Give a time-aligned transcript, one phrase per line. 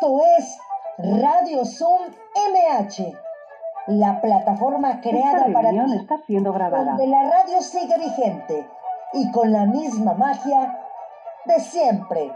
[0.00, 0.56] Esto es
[0.96, 3.18] Radio Zoom MH,
[3.88, 6.92] la plataforma creada para ti, está siendo grabada.
[6.92, 8.70] donde la radio sigue vigente
[9.14, 10.78] y con la misma magia
[11.46, 12.32] de siempre.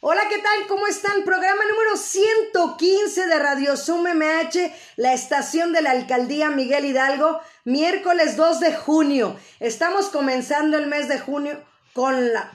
[0.00, 0.66] Hola, ¿qué tal?
[0.66, 1.22] ¿Cómo están?
[1.22, 8.38] Programa número 115 de Radio Zoom MH, la estación de la Alcaldía Miguel Hidalgo, miércoles
[8.38, 9.36] 2 de junio.
[9.58, 11.62] Estamos comenzando el mes de junio
[11.92, 12.50] con la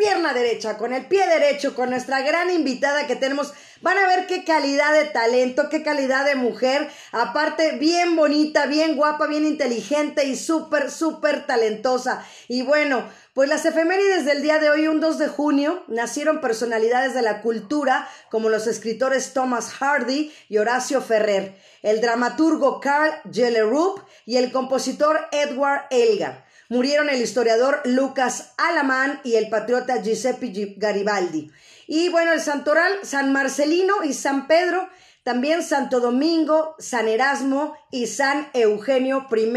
[0.00, 3.52] pierna derecha, con el pie derecho, con nuestra gran invitada que tenemos.
[3.82, 6.88] Van a ver qué calidad de talento, qué calidad de mujer.
[7.12, 12.24] Aparte, bien bonita, bien guapa, bien inteligente y súper, súper talentosa.
[12.48, 17.12] Y bueno, pues las efemérides del día de hoy, un 2 de junio, nacieron personalidades
[17.12, 24.00] de la cultura como los escritores Thomas Hardy y Horacio Ferrer, el dramaturgo Carl Jellerup
[24.24, 26.48] y el compositor Edward Elgar.
[26.70, 31.50] Murieron el historiador Lucas Alamán y el patriota Giuseppe Garibaldi.
[31.88, 34.88] Y bueno, el santoral San Marcelino y San Pedro,
[35.24, 39.52] también Santo Domingo, San Erasmo y San Eugenio I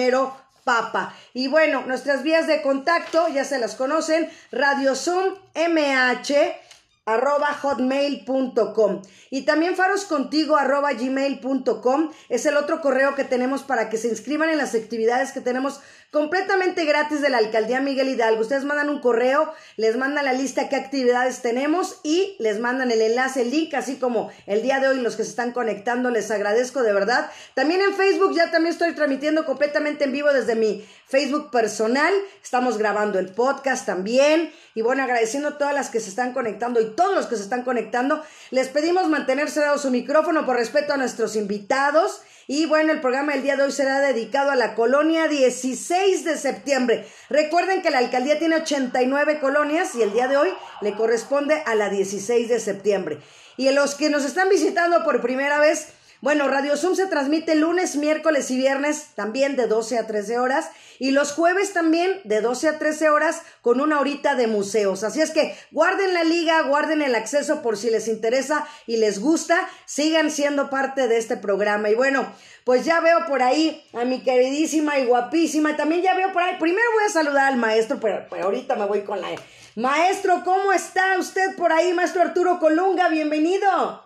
[0.64, 1.16] Papa.
[1.36, 6.64] Y bueno, nuestras vías de contacto ya se las conocen, Radio Zoom MH
[7.06, 10.92] arroba hotmail.com y también faroscontigo arroba
[12.30, 15.82] es el otro correo que tenemos para que se inscriban en las actividades que tenemos
[16.14, 18.42] completamente gratis de la alcaldía Miguel Hidalgo.
[18.42, 23.02] Ustedes mandan un correo, les mandan la lista qué actividades tenemos y les mandan el
[23.02, 26.30] enlace, el link, así como el día de hoy los que se están conectando, les
[26.30, 27.32] agradezco de verdad.
[27.56, 32.14] También en Facebook ya también estoy transmitiendo completamente en vivo desde mi Facebook personal.
[32.44, 34.54] Estamos grabando el podcast también.
[34.76, 37.44] Y bueno, agradeciendo a todas las que se están conectando y todos los que se
[37.44, 38.24] están conectando.
[38.52, 42.22] Les pedimos mantener cerrado su micrófono por respeto a nuestros invitados.
[42.48, 46.38] Y bueno, el programa del día de hoy será dedicado a la colonia 16 de
[46.38, 47.08] septiembre.
[47.30, 50.50] Recuerden que la alcaldía tiene 89 colonias y el día de hoy
[50.82, 53.20] le corresponde a la 16 de septiembre.
[53.56, 57.98] Y los que nos están visitando por primera vez, bueno, Radio Zoom se transmite lunes,
[57.98, 62.70] miércoles y viernes también de 12 a 13 horas y los jueves también de 12
[62.70, 65.04] a 13 horas con una horita de museos.
[65.04, 69.20] Así es que guarden la liga, guarden el acceso por si les interesa y les
[69.20, 71.90] gusta, sigan siendo parte de este programa.
[71.90, 72.26] Y bueno,
[72.64, 76.56] pues ya veo por ahí a mi queridísima y guapísima, también ya veo por ahí,
[76.58, 79.28] primero voy a saludar al maestro, pero, pero ahorita me voy con la...
[79.76, 83.10] Maestro, ¿cómo está usted por ahí, maestro Arturo Colunga?
[83.10, 84.03] Bienvenido.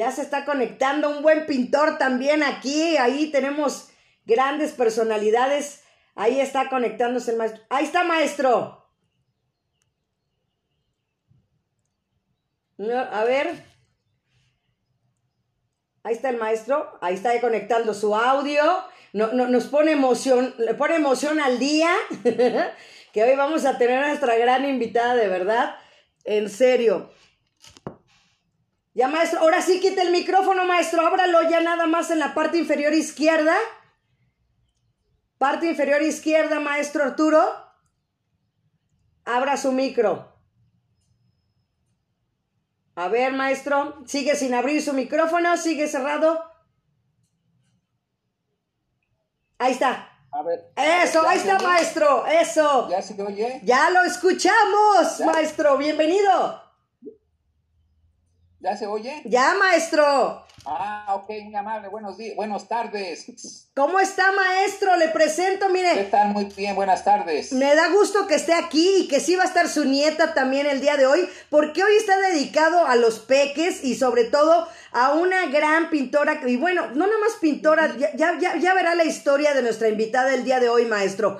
[0.00, 2.96] Ya se está conectando un buen pintor también aquí.
[2.96, 3.90] Ahí tenemos
[4.24, 5.84] grandes personalidades.
[6.14, 7.62] Ahí está conectándose el maestro.
[7.68, 8.82] Ahí está, maestro.
[12.78, 13.62] a ver.
[16.02, 16.96] Ahí está el maestro.
[17.02, 18.62] Ahí está conectando su audio.
[19.12, 21.94] No, no, nos pone emoción, le pone emoción al día.
[23.12, 25.76] que hoy vamos a tener a nuestra gran invitada, de verdad.
[26.24, 27.10] En serio.
[29.00, 31.06] Ya, maestro, ahora sí quite el micrófono, maestro.
[31.06, 33.56] Ábralo ya nada más en la parte inferior izquierda.
[35.38, 37.42] Parte inferior izquierda, maestro Arturo.
[39.24, 40.36] Abra su micro.
[42.94, 46.44] A ver, maestro, sigue sin abrir su micrófono, sigue cerrado.
[49.56, 50.10] Ahí está.
[50.30, 50.72] A ver.
[50.76, 52.26] Eso, ahí está, maestro.
[52.26, 52.86] Eso.
[52.90, 53.62] ¿Ya se oye?
[53.64, 55.78] Ya lo escuchamos, maestro.
[55.78, 56.69] Bienvenido.
[58.60, 59.22] ¿Ya se oye?
[59.24, 60.44] Ya, maestro.
[60.66, 61.88] Ah, ok, muy amable.
[61.88, 63.24] Buenos días, buenas tardes.
[63.74, 64.94] ¿Cómo está, maestro?
[64.98, 65.94] Le presento, mire.
[65.94, 66.28] ¿Qué tal?
[66.28, 67.52] Muy bien, buenas tardes.
[67.52, 70.66] Me da gusto que esté aquí y que sí va a estar su nieta también
[70.66, 75.14] el día de hoy, porque hoy está dedicado a los peques y sobre todo a
[75.14, 79.54] una gran pintora, y bueno, no nada más pintora, ya, ya, ya verá la historia
[79.54, 81.38] de nuestra invitada el día de hoy, maestro.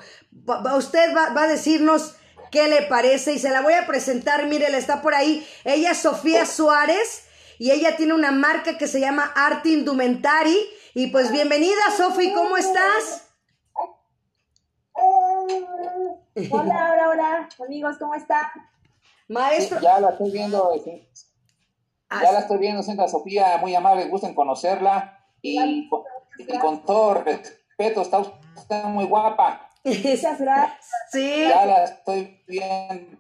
[0.74, 2.14] usted va, va a decirnos
[2.50, 5.46] qué le parece y se la voy a presentar, mire, está por ahí.
[5.64, 7.26] Ella es Sofía Suárez
[7.58, 10.56] y ella tiene una marca que se llama Arte Indumentari.
[10.94, 13.28] Y pues bienvenida, Sofi, ¿cómo estás?
[16.50, 18.46] Hola, hola, hola, amigos, ¿cómo están?
[19.28, 19.80] Maestro.
[19.80, 21.08] ya la estoy viendo, eh,
[22.10, 25.88] ya la estoy viendo, sienta Sofía, muy amable, gusto en conocerla y,
[26.38, 29.69] y con todo respeto, está usted muy guapa.
[29.84, 30.86] Muchas gracias.
[31.10, 31.44] Sí.
[31.48, 33.18] Ya la estoy viendo.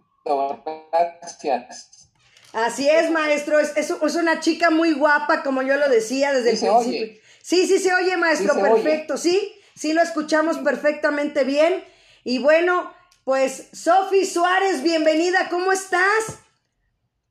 [0.92, 2.10] Gracias.
[2.52, 3.58] Así es, maestro.
[3.58, 6.76] Es, es, es, una chica muy guapa, como yo lo decía desde sí el se
[6.76, 7.06] principio.
[7.06, 7.20] Oye.
[7.42, 8.54] Sí, sí se oye, maestro.
[8.54, 9.14] Sí se Perfecto.
[9.14, 9.22] Oye.
[9.22, 11.82] Sí, sí lo escuchamos perfectamente bien.
[12.24, 12.92] Y bueno,
[13.24, 15.48] pues Sofi Suárez, bienvenida.
[15.48, 16.40] ¿Cómo estás?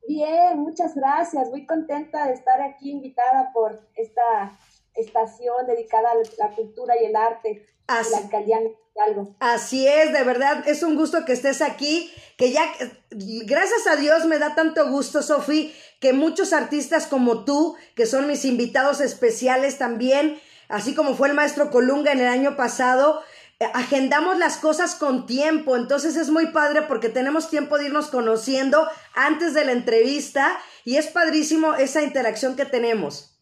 [0.08, 1.50] Bien, muchas gracias.
[1.50, 4.58] Muy contenta de estar aquí invitada por esta
[4.94, 8.58] estación dedicada a la cultura y el arte Así, de la alcaldía
[9.06, 9.34] algo.
[9.40, 12.64] Así es, de verdad, es un gusto que estés aquí, que ya,
[13.10, 18.26] gracias a Dios me da tanto gusto, Sofi, que muchos artistas como tú, que son
[18.26, 23.22] mis invitados especiales también, así como fue el maestro Colunga en el año pasado,
[23.58, 28.08] eh, agendamos las cosas con tiempo, entonces es muy padre porque tenemos tiempo de irnos
[28.08, 33.38] conociendo antes de la entrevista y es padrísimo esa interacción que tenemos.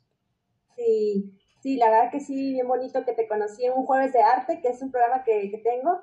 [0.77, 4.23] Sí, sí, la verdad que sí, bien bonito que te conocí en un jueves de
[4.23, 6.01] arte, que es un programa que, que tengo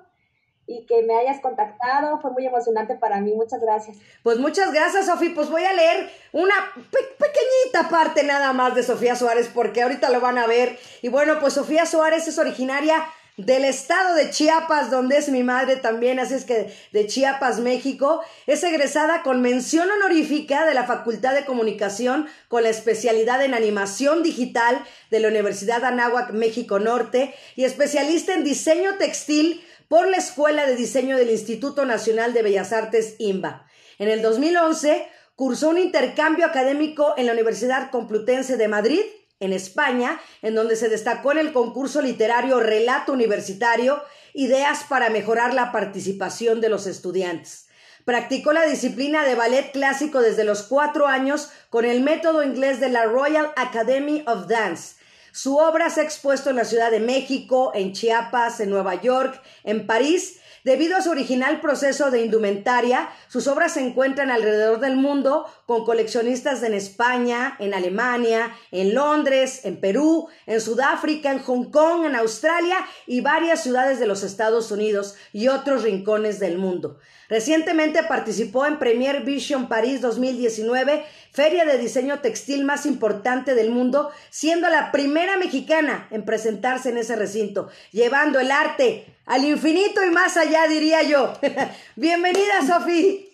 [0.67, 2.19] y que me hayas contactado.
[2.19, 3.33] Fue muy emocionante para mí.
[3.33, 3.97] Muchas gracias.
[4.23, 5.31] Pues muchas gracias, Sofía.
[5.35, 6.55] Pues voy a leer una
[6.91, 10.77] pequeñita parte nada más de Sofía Suárez porque ahorita lo van a ver.
[11.01, 13.05] Y bueno, pues Sofía Suárez es originaria
[13.37, 18.21] del estado de Chiapas, donde es mi madre también, así es que de Chiapas, México.
[18.47, 24.23] Es egresada con mención honorífica de la Facultad de Comunicación con la especialidad en animación
[24.23, 30.65] digital de la Universidad Anáhuac, México Norte, y especialista en diseño textil por la Escuela
[30.65, 33.67] de Diseño del Instituto Nacional de Bellas Artes, IMBA.
[33.99, 39.01] En el 2011 cursó un intercambio académico en la Universidad Complutense de Madrid,
[39.39, 44.03] en España, en donde se destacó en el concurso literario Relato Universitario,
[44.33, 47.67] Ideas para mejorar la participación de los estudiantes.
[48.03, 52.89] Practicó la disciplina de ballet clásico desde los cuatro años con el método inglés de
[52.89, 54.95] la Royal Academy of Dance
[55.35, 59.41] su obra se ha expuesto en la Ciudad de México, en Chiapas, en Nueva York,
[59.65, 60.39] en París.
[60.65, 65.85] Debido a su original proceso de indumentaria, sus obras se encuentran alrededor del mundo con
[65.85, 72.15] coleccionistas en España, en Alemania, en Londres, en Perú, en Sudáfrica, en Hong Kong, en
[72.15, 76.97] Australia y varias ciudades de los Estados Unidos y otros rincones del mundo.
[77.27, 84.11] Recientemente participó en Premier Vision París 2019, feria de diseño textil más importante del mundo,
[84.29, 90.11] siendo la primera mexicana en presentarse en ese recinto, llevando el arte al infinito y
[90.11, 91.33] más allá, diría yo.
[91.95, 93.31] Bienvenida, Sofi.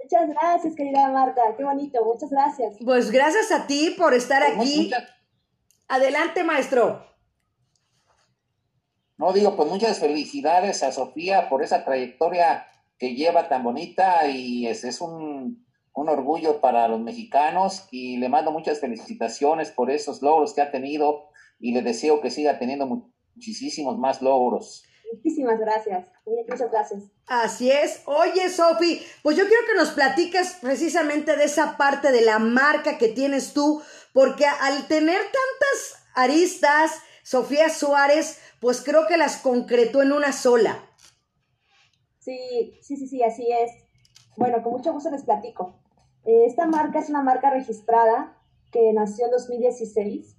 [0.00, 1.42] Muchas gracias, querida Marta.
[1.56, 2.02] Qué bonito.
[2.04, 2.76] Muchas gracias.
[2.84, 4.90] Pues gracias a ti por estar pues aquí.
[5.88, 7.04] Adelante, maestro.
[9.18, 12.66] No digo, pues muchas felicidades a Sofía por esa trayectoria
[12.98, 15.64] que lleva tan bonita y es, es un,
[15.94, 20.70] un, orgullo para los mexicanos y le mando muchas felicitaciones por esos logros que ha
[20.70, 21.28] tenido
[21.60, 22.86] y le deseo que siga teniendo
[23.34, 24.84] muchísimos más logros.
[25.12, 26.06] Muchísimas gracias.
[26.26, 27.02] Muchas gracias.
[27.26, 28.02] Así es.
[28.04, 32.98] Oye, Sofi, pues yo quiero que nos platiques precisamente de esa parte de la marca
[32.98, 36.92] que tienes tú, porque al tener tantas aristas,
[37.22, 40.87] Sofía Suárez, pues creo que las concretó en una sola.
[42.28, 43.70] Sí, sí, sí, sí, así es.
[44.36, 45.76] Bueno, con mucho gusto les platico.
[46.26, 48.36] Eh, esta marca es una marca registrada
[48.70, 50.36] que nació en 2016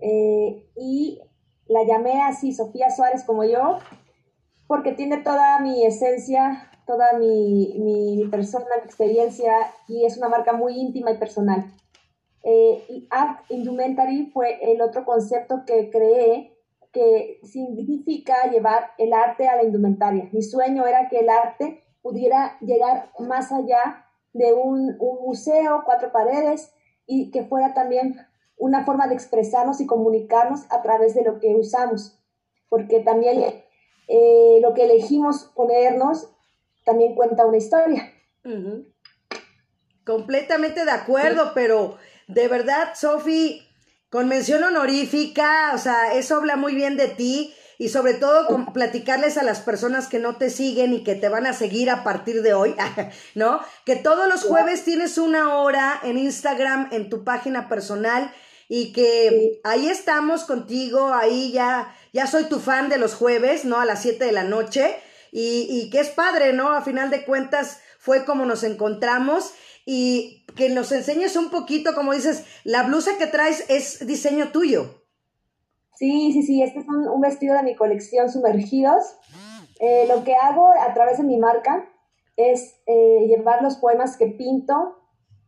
[0.00, 1.20] eh, y
[1.66, 3.76] la llamé así, Sofía Suárez como yo,
[4.66, 9.52] porque tiene toda mi esencia, toda mi, mi, persona, mi experiencia
[9.86, 11.70] y es una marca muy íntima y personal.
[12.42, 16.57] Eh, y Art Indumentary fue el otro concepto que creé
[16.92, 20.28] que significa llevar el arte a la indumentaria.
[20.32, 26.72] Mi sueño era que el arte pudiera llegar más allá de un, museo, cuatro paredes,
[27.06, 28.16] y que fuera también
[28.56, 32.18] una forma de expresarnos y comunicarnos a través de lo que usamos,
[32.68, 33.42] porque también
[34.08, 36.30] eh, lo que elegimos ponernos
[36.84, 38.12] también cuenta una historia.
[40.04, 41.96] Completamente de acuerdo, pero
[42.28, 43.67] de verdad, Sofi,
[44.10, 48.72] con mención honorífica, o sea, eso habla muy bien de ti y sobre todo con
[48.72, 52.02] platicarles a las personas que no te siguen y que te van a seguir a
[52.02, 52.74] partir de hoy,
[53.34, 53.60] ¿no?
[53.84, 58.32] Que todos los jueves tienes una hora en Instagram, en tu página personal
[58.68, 63.78] y que ahí estamos contigo, ahí ya, ya soy tu fan de los jueves, ¿no?
[63.78, 64.96] A las 7 de la noche
[65.30, 66.70] y, y que es padre, ¿no?
[66.70, 69.52] A final de cuentas fue como nos encontramos
[69.86, 75.04] y que nos enseñes un poquito, como dices, la blusa que traes es diseño tuyo.
[75.94, 79.16] Sí, sí, sí, este es un, vestido de mi colección Sumergidos.
[79.78, 81.88] Eh, lo que hago a través de mi marca
[82.36, 84.98] es eh, llevar los poemas que pinto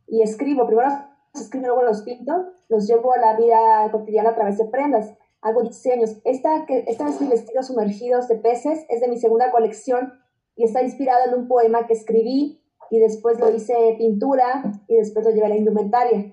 [0.07, 0.67] y escribo.
[0.67, 0.89] Primero
[1.35, 2.33] los escribo, luego los pinto,
[2.69, 5.13] los llevo a la vida cotidiana a través de prendas.
[5.41, 6.19] Hago diseños.
[6.25, 10.13] Esta, que, este es mi vestido Sumergidos de peces, es de mi segunda colección
[10.55, 12.60] y está inspirado en un poema que escribí
[12.91, 16.33] y después lo hice pintura y después lo llevé a la indumentaria.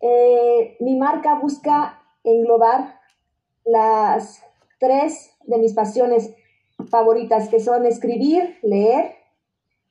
[0.00, 3.00] Eh, mi marca busca englobar
[3.64, 4.42] las
[4.78, 6.34] tres de mis pasiones
[6.90, 9.14] favoritas, que son escribir, leer.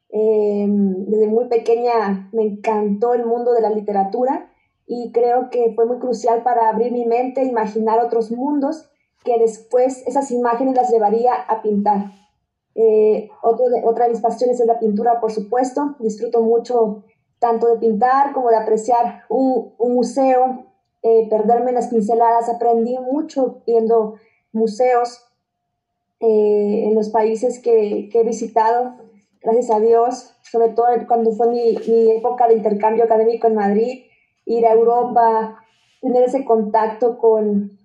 [0.09, 4.51] Em, desde muy pequeña me encantó el mundo de la literatura
[4.85, 8.89] y creo que fue muy crucial para abrir mi mente, imaginar otros mundos
[9.23, 12.11] que después esas imágenes las llevaría a pintar.
[12.75, 15.95] Eh, otra de mis pasiones es la pintura, por supuesto.
[15.99, 17.03] Disfruto mucho
[17.39, 20.65] tanto de pintar como de apreciar un, museo,
[21.01, 22.49] eh, perderme en las pinceladas.
[22.49, 24.15] Aprendí mucho viendo
[24.51, 25.21] museos
[26.19, 28.95] eh, en los países que, he visitado,
[29.41, 34.03] gracias a Dios, sobre todo cuando fue mi, mi época de intercambio académico en Madrid,
[34.45, 35.59] ir a Europa,
[36.01, 37.77] tener ese contacto con,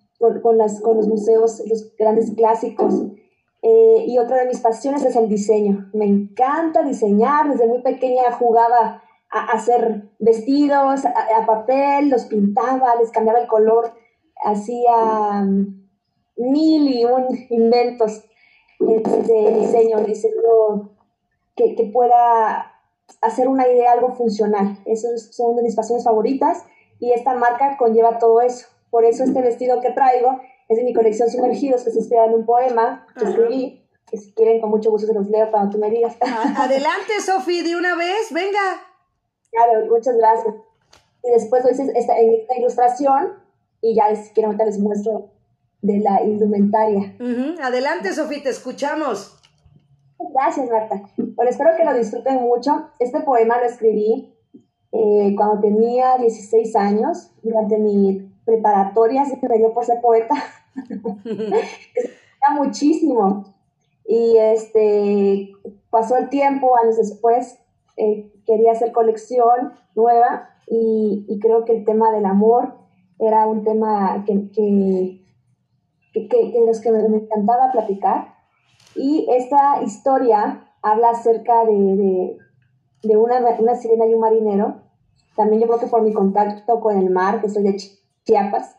[0.43, 2.95] con, las, con los museos, los grandes clásicos.
[3.63, 5.91] Eh, y otra de mis pasiones es el diseño.
[5.93, 7.51] Me encanta diseñar.
[7.51, 13.93] Desde muy pequeña jugaba a hacer vestidos a, papel, los pintaba, les cambiaba el color,
[14.45, 15.89] hacía mm,
[16.37, 18.25] mil y un inventos
[18.81, 20.91] de diseño, diseño
[21.55, 22.73] que, que pueda
[23.21, 24.79] hacer una idea algo funcional.
[24.85, 26.65] Esas son de mis pasiones favoritas
[26.99, 28.67] y esta marca conlleva todo eso.
[28.91, 30.41] Por eso este vestido que traigo
[30.71, 34.33] es de mi colección Sumergidos, que se inspira en un poema que escribí, que si
[34.35, 36.17] quieren con mucho gusto se los leo que tú me digas.
[36.57, 38.81] Adelante, Sofi, de una vez, venga.
[39.51, 40.55] Claro, muchas gracias.
[41.25, 43.33] Y después lo hice esta, en esta ilustración
[43.83, 45.33] y ya si quieren ahorita les muestro
[45.83, 47.17] de la indumentaria.
[47.61, 49.37] Adelante, Sofi, te escuchamos.
[50.33, 51.03] Gracias, Marta.
[51.17, 52.91] Bueno, espero que lo disfruten mucho.
[53.01, 54.37] Este poema lo escribí
[54.93, 60.35] eh, cuando tenía 16 años, durante mi preparatoria, se me dio por ser poeta.
[62.55, 63.45] muchísimo.
[64.07, 65.53] Y este,
[65.91, 67.59] pasó el tiempo, años después,
[67.97, 72.75] eh, quería hacer colección nueva y, creo que el tema del amor
[73.19, 78.35] era un tema que, que, que, los que me, encantaba platicar.
[78.95, 82.37] Y esta historia habla acerca de,
[83.03, 84.83] de, una, una, sirena y un marinero.
[85.37, 87.77] También yo creo que por mi contacto con el mar, que soy de
[88.25, 88.77] Chiapas,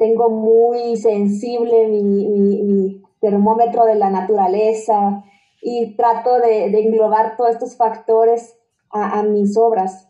[0.00, 5.22] tengo muy sensible mi, mi termómetro de la naturaleza,
[5.62, 8.56] y trato de, englobar todos estos factores
[8.90, 10.08] a, mis obras.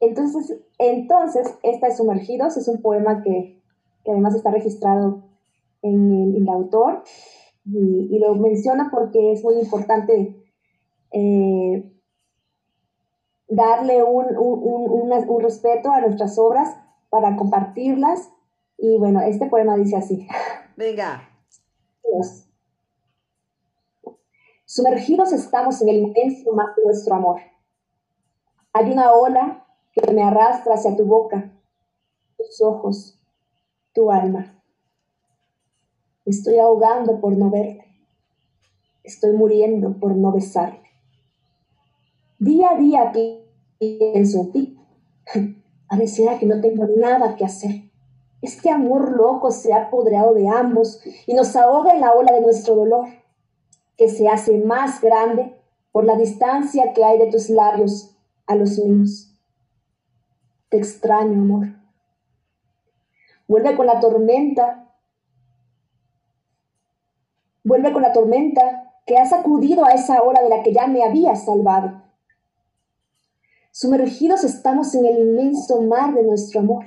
[0.00, 3.60] Entonces, entonces, esta es Sumergidos, es un poema que,
[4.06, 5.22] además está registrado
[5.82, 7.02] en, el autor
[7.64, 10.36] y, lo menciona porque es muy importante
[11.12, 11.92] eh,
[13.48, 16.76] darle un, un, respeto a nuestras obras
[17.10, 18.30] para compartirlas.
[18.82, 20.26] Y bueno, este poema dice así.
[20.76, 21.28] Venga.
[24.64, 27.40] Sumergidos estamos en el inmenso mar de nuestro amor.
[28.72, 31.52] Hay una ola que me arrastra hacia tu boca,
[32.36, 33.22] tus ojos,
[33.94, 34.60] tu alma.
[36.26, 37.86] estoy ahogando por no verte.
[39.04, 40.90] Estoy muriendo por no besarte.
[42.40, 43.12] Día a día
[43.78, 44.78] pienso en ti.
[45.88, 47.91] Pareciera que no tengo nada que hacer.
[48.42, 52.40] Este amor loco se ha apoderado de ambos y nos ahoga en la ola de
[52.40, 53.06] nuestro dolor
[53.96, 55.56] que se hace más grande
[55.92, 59.32] por la distancia que hay de tus labios a los míos.
[60.70, 61.68] Te extraño, amor.
[63.46, 64.88] Vuelve con la tormenta.
[67.62, 71.04] Vuelve con la tormenta que ha sacudido a esa hora de la que ya me
[71.04, 72.02] había salvado.
[73.70, 76.86] Sumergidos estamos en el inmenso mar de nuestro amor.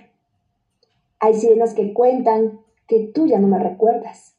[1.25, 4.35] Hay sirenas que cuentan que tú ya no me recuerdas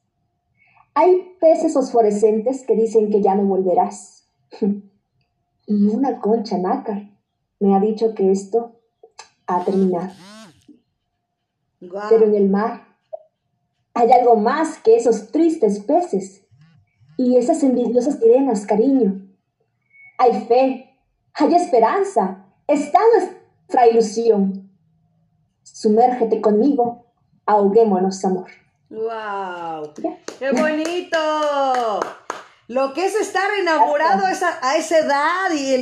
[0.99, 4.27] hay peces fosforescentes que dicen que ya no volverás.
[5.67, 7.11] y una concha nácar
[7.61, 8.81] me ha dicho que esto
[9.47, 10.11] ha terminado.
[12.09, 12.97] Pero en el mar
[13.93, 16.47] hay algo más que esos tristes peces
[17.19, 19.21] y esas envidiosas sirenas, cariño.
[20.17, 20.99] Hay fe,
[21.35, 24.66] hay esperanza, está nuestra ilusión.
[25.87, 27.07] Sumérgete conmigo,
[27.47, 28.51] ahoguémonos, amor.
[28.91, 29.95] ¡Wow!
[30.37, 32.01] ¡Qué bonito!
[32.67, 35.77] Lo que es estar enamorado a esa, a esa edad y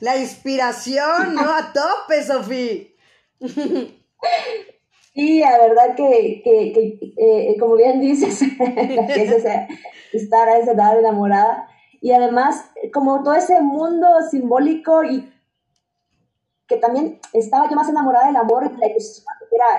[0.00, 1.42] la, inspiración, ¿no?
[1.42, 2.84] A tope, Sofía.
[5.12, 6.42] Sí, la verdad que,
[7.18, 9.44] eh, como bien dices, es
[10.14, 11.68] estar a esa edad enamorada.
[12.00, 15.30] Y además, como todo ese mundo simbólico y
[16.66, 19.26] que también estaba yo más enamorada del amor y de la ilusión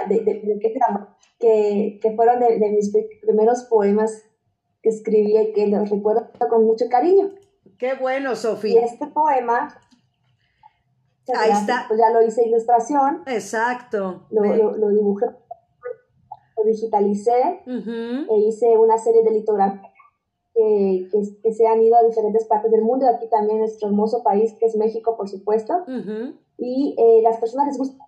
[0.08, 4.24] de, de, de, que que, fueron de, mis primeros poemas
[4.82, 7.32] que escribí y que los recuerdo con mucho cariño.
[7.78, 8.82] Qué bueno, Sofía.
[8.82, 9.80] Y este poema,
[11.36, 11.86] Ahí está.
[11.88, 13.24] Pues ya lo hice ilustración.
[13.28, 14.26] Exacto.
[14.30, 19.94] Lo, lo, dibujé, lo digitalicé e hice una serie de litografías
[20.54, 21.08] que,
[21.42, 24.66] que, se han ido a diferentes partes del mundo, aquí también nuestro hermoso país que
[24.66, 25.86] es México, por supuesto.
[26.58, 28.04] Y eh, las personas les gusta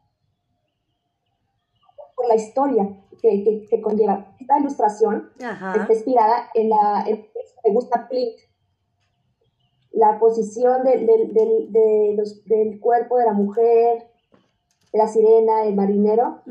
[2.25, 2.89] por la historia
[3.21, 4.35] que, que, conlleva.
[4.39, 7.25] Esta ilustración está inspirada en la en,
[7.63, 8.37] de Gustav Klimt,
[9.91, 11.07] la posición del,
[12.45, 14.07] del cuerpo de la mujer,
[14.91, 16.41] de la sirena, el marinero.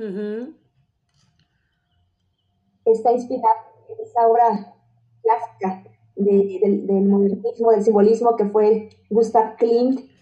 [2.85, 3.55] Está inspirada
[3.89, 4.75] en esa obra
[5.23, 5.85] clásica
[6.17, 10.14] del modernismo, del simbolismo que fue Gustav Klimt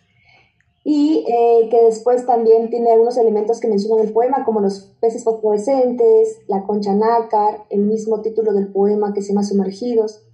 [0.85, 5.23] y eh, que después también tiene algunos elementos que mencionan el poema, como los peces
[5.23, 10.27] fosforescentes, la concha nácar, el mismo título del poema que se llama Sumergidos,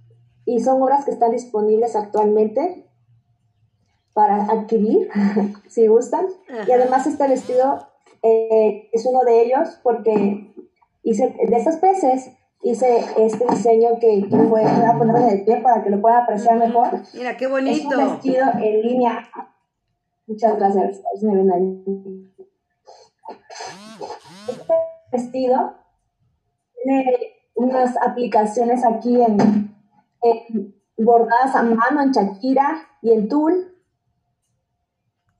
[0.45, 2.85] y son obras que están disponibles actualmente
[4.13, 5.09] para adquirir,
[5.67, 6.25] si gustan,
[6.67, 7.87] y además este vestido
[8.23, 10.51] eh, es uno de ellos porque
[11.03, 12.31] hice, de esos peces
[12.63, 16.23] hice este diseño que, que fue, voy a ponerlo de pie para que lo puedan
[16.23, 17.01] apreciar mejor.
[17.13, 17.91] Mira, qué bonito.
[17.91, 19.29] Es un vestido en línea
[20.29, 21.01] Muchas gracias.
[21.23, 21.83] me ven ahí.
[24.47, 24.73] Este
[25.11, 25.73] vestido
[26.75, 27.03] tiene
[27.55, 29.73] unas aplicaciones aquí en,
[30.99, 33.75] bordadas a mano en Shakira y en tul.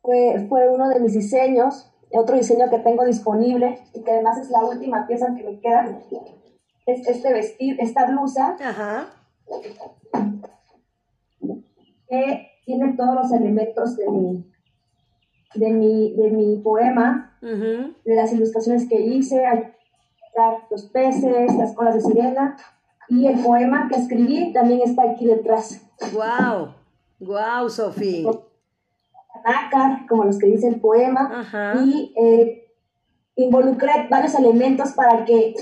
[0.01, 1.93] Fue, fue uno de mis diseños.
[2.11, 5.99] Otro diseño que tengo disponible y que además es la última pieza que me queda
[6.87, 8.57] es este vestir, esta blusa.
[12.07, 14.51] Que tiene todos los elementos de mi,
[15.55, 19.43] de mi, de mi poema, de las ilustraciones que hice,
[20.69, 22.57] los peces, las colas de sirena,
[23.07, 25.81] y el poema que escribí también está aquí detrás.
[26.13, 26.73] ¡Wow!
[27.19, 28.29] ¡Wow, Sofía!
[30.07, 31.47] como los que dice el poema,
[31.83, 32.67] y eh,
[33.35, 35.53] involucré varios elementos para que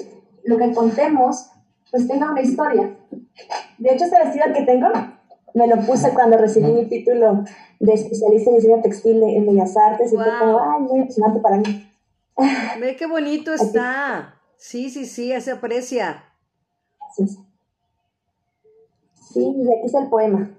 [0.43, 1.51] lo que contemos
[1.91, 2.95] pues tenga una historia.
[3.77, 4.87] De hecho, este vestido que tengo
[5.57, 7.43] me lo puse cuando recibí mi título
[7.79, 11.57] de especialista en diseño textil en Bellas Artes y fue como, ay, muy emocionante para
[11.57, 11.91] mí.
[12.79, 14.35] Ve qué bonito está.
[14.57, 16.23] Sí, sí, sí, se aprecia.
[17.15, 17.25] Sí,
[19.33, 20.51] sí y aquí está el poema.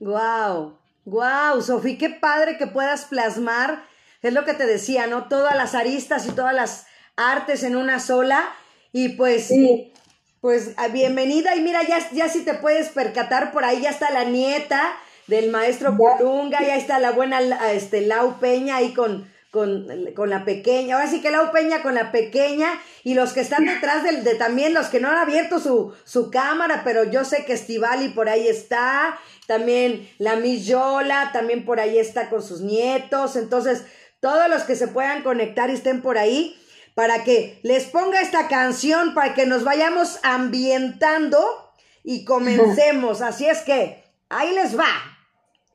[0.00, 3.82] Wow, wow, Sofía, qué padre que puedas plasmar,
[4.22, 5.28] es lo que te decía, ¿no?
[5.28, 8.42] Todas las aristas y todas las artes en una sola.
[8.90, 9.92] Y pues sí.
[10.40, 11.56] Pues ah, bienvenida.
[11.56, 14.96] Y mira, ya, ya si te puedes percatar, por ahí ya está la nieta
[15.26, 17.40] del maestro Colunga, ya está la buena
[17.72, 22.12] este, Lau Peña ahí con, con, la pequeña, ahora sí que Lau Peña con la
[22.12, 22.68] pequeña
[23.02, 26.30] y los que están detrás de, de también los que no han abierto su, su
[26.30, 31.80] cámara, pero yo sé que Estivali por ahí está, también la Miss Yola, también por
[31.80, 33.84] ahí está con sus nietos, entonces
[34.20, 36.56] todos los que se puedan conectar y estén por ahí,
[36.98, 43.22] para que les ponga esta canción, para que nos vayamos ambientando y comencemos.
[43.22, 44.90] Así es que ahí les va.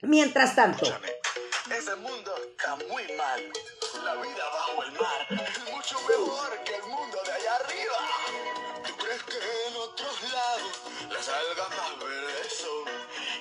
[0.01, 0.83] Mientras tanto.
[0.83, 3.41] Ese mundo está muy mal.
[4.03, 8.83] La vida bajo el mar es mucho mejor que el mundo de allá arriba.
[8.85, 9.37] ¿Tú crees que
[9.69, 12.83] en otros lados las algas más verdes son?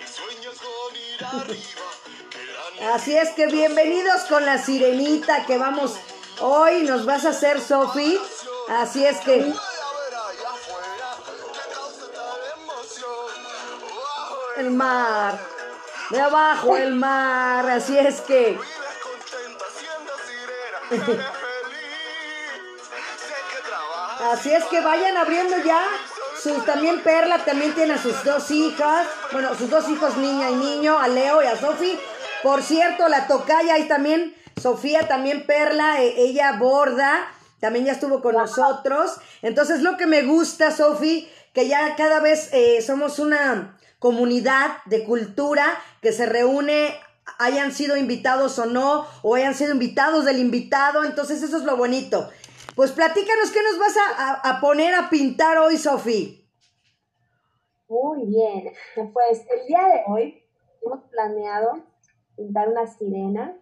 [0.01, 1.25] Y sueños con ir
[2.85, 2.95] arriba.
[2.95, 5.99] Así es que bienvenidos con la sirenita que vamos
[6.44, 8.18] Hoy nos vas a hacer, Sofi.
[8.68, 9.52] Así es que.
[14.57, 15.38] El mar.
[16.11, 17.70] De abajo el mar.
[17.70, 18.59] Así es que.
[24.33, 25.87] Así es que vayan abriendo ya.
[26.42, 29.07] Sus, también Perla también tiene a sus dos hijas.
[29.31, 31.96] Bueno, sus dos hijos, niña y niño, a Leo y a Sofi.
[32.42, 37.27] Por cierto, la tocaya ahí también Sofía también Perla, e, ella borda,
[37.61, 39.17] también ya estuvo con nosotros.
[39.43, 45.05] Entonces lo que me gusta, Sofi, que ya cada vez eh, somos una comunidad de
[45.05, 45.65] cultura
[46.01, 46.95] que se reúne
[47.38, 51.77] hayan sido invitados o no, o hayan sido invitados del invitado, entonces eso es lo
[51.77, 52.29] bonito.
[52.75, 53.97] Pues platícanos qué nos vas
[54.43, 56.49] a, poner a pintar hoy, Sofi.
[57.88, 58.73] Muy bien,
[59.12, 60.43] pues el día de hoy
[60.85, 61.85] hemos planeado
[62.37, 63.57] pintar una sirena.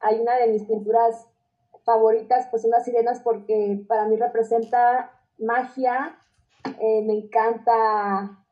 [0.00, 1.28] hay una de mis pinturas
[1.84, 6.18] favoritas, pues son las sirenas porque para mí representa magia,
[6.80, 8.44] eh, me encanta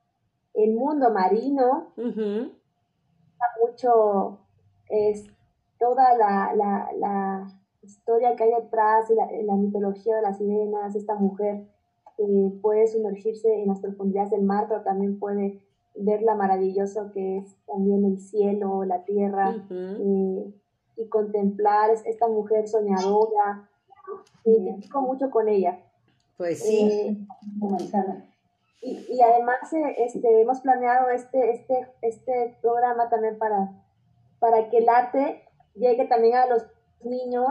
[0.55, 1.93] el mundo marino,
[3.61, 4.39] mucho
[4.89, 5.27] es
[5.79, 7.47] toda la, la, la,
[7.83, 11.67] historia que hay detrás, la, la mitología de las sirenas, esta mujer
[12.63, 15.61] puede sumergirse en las profundidades del mar, pero también puede
[15.97, 20.53] ver la maravilloso que es también el cielo, la tierra, eh,
[20.97, 23.69] y contemplar esta mujer soñadora.
[24.45, 25.81] Me identifico mucho con ella.
[26.37, 26.91] Pues sí.
[26.91, 27.17] Eh,
[28.83, 33.71] y, y, además eh, este, hemos planeado este, este, este programa también para,
[34.41, 35.43] para que el arte
[35.75, 36.67] llegue también a los
[37.03, 37.47] niños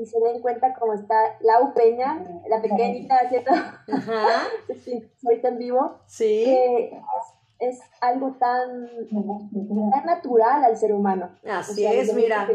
[0.00, 3.50] y se den cuenta cómo está Lau Peña, la pequeñita haciendo
[5.24, 6.90] ahorita en vivo, sí.
[7.58, 8.88] Es, algo tan,
[9.90, 11.30] tan natural al ser humano.
[11.48, 12.48] Así es, mira.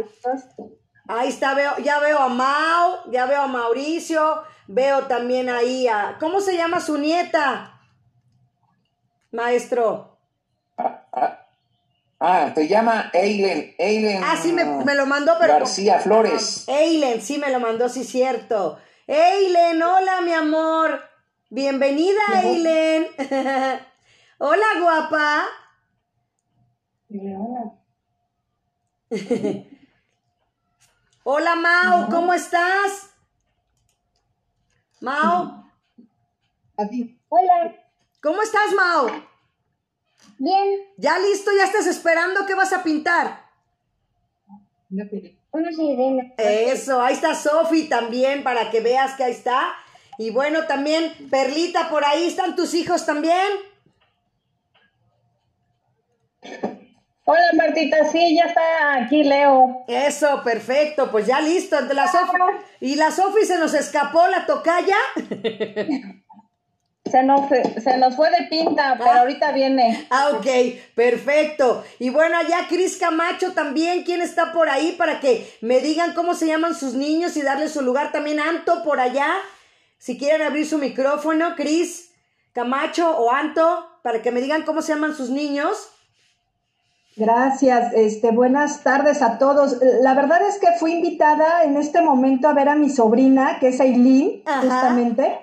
[1.07, 6.17] Ahí está, veo, ya veo a Mau, ya veo a Mauricio, veo también ahí a...
[6.19, 7.81] ¿Cómo se llama su nieta?
[9.31, 10.17] Maestro.
[10.77, 11.43] Ah, ah,
[12.25, 13.75] Ah, te llama Eilen.
[13.77, 14.63] Eilen ah, sí, me,
[14.95, 15.55] lo mandó, pero.
[15.55, 16.63] García Flores.
[16.69, 18.79] Eilen, sí, me lo mandó, sí, cierto.
[19.07, 21.01] Eilen, hola, mi amor.
[21.49, 23.07] Bienvenida, Eilen.
[24.37, 25.45] hola, guapa.
[27.09, 27.79] Hola.
[31.23, 33.11] hola, Mau, ¿cómo estás?
[35.01, 35.63] Mau.
[37.29, 37.75] Hola.
[38.21, 39.07] ¿Cómo estás, Mau?
[40.37, 40.79] Bien.
[40.97, 41.51] ¿Ya listo?
[41.57, 42.45] ¿Ya estás esperando?
[42.45, 43.43] ¿Qué vas a pintar?
[45.51, 46.33] Una sirena.
[46.37, 49.73] Eso, ahí está Sofi también para que veas que ahí está.
[50.17, 53.47] Y bueno, también Perlita, por ahí están tus hijos también.
[57.25, 59.85] Hola Martita, sí, ya está aquí Leo.
[59.87, 61.79] Eso, perfecto, pues ya listo.
[61.93, 62.37] La Sofi,
[62.81, 64.97] y la Sofi se nos escapó la tocaya.
[67.09, 69.19] Se nos, se nos fue de pinta, pero ah.
[69.19, 70.07] ahorita viene.
[70.09, 70.47] Ah, ok,
[70.95, 71.83] perfecto.
[71.99, 76.33] Y bueno, allá Cris Camacho también, ¿quién está por ahí para que me digan cómo
[76.33, 78.11] se llaman sus niños y darle su lugar?
[78.11, 79.29] También Anto por allá,
[79.97, 82.11] si quieren abrir su micrófono, Cris
[82.51, 85.92] Camacho o Anto, para que me digan cómo se llaman sus niños.
[87.15, 89.77] Gracias, este, buenas tardes a todos.
[90.01, 93.67] La verdad es que fui invitada en este momento a ver a mi sobrina, que
[93.67, 95.39] es Aileen, justamente.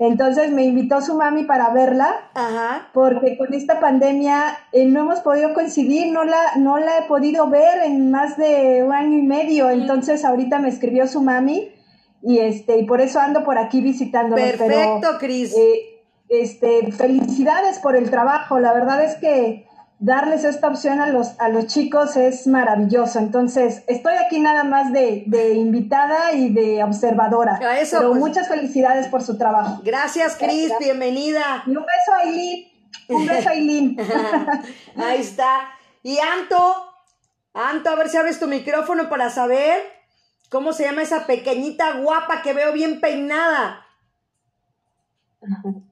[0.00, 2.30] Entonces me invitó su mami para verla,
[2.92, 7.48] porque con esta pandemia eh, no hemos podido coincidir, no la, no la he podido
[7.48, 11.70] ver en más de un año y medio, entonces ahorita me escribió su mami
[12.22, 14.34] y este y por eso ando por aquí visitando.
[14.34, 15.54] Perfecto, Cris.
[15.56, 19.68] Eh, este, felicidades por el trabajo, la verdad es que
[20.04, 23.18] darles esta opción a los, a los chicos es maravilloso.
[23.18, 27.58] Entonces, estoy aquí nada más de, invitada y de observadora.
[27.58, 28.20] pero pues.
[28.20, 29.80] muchas felicidades por su trabajo.
[29.82, 31.62] Gracias, Cris, bienvenida.
[31.66, 32.66] Y un beso a Aileen.
[33.08, 33.96] Un beso a Aileen.
[34.96, 35.70] Ahí está.
[36.02, 36.74] Y Anto,
[37.54, 39.78] Anto, a ver si abres tu micrófono para saber
[40.50, 43.86] cómo se llama esa pequeñita guapa que veo bien peinada.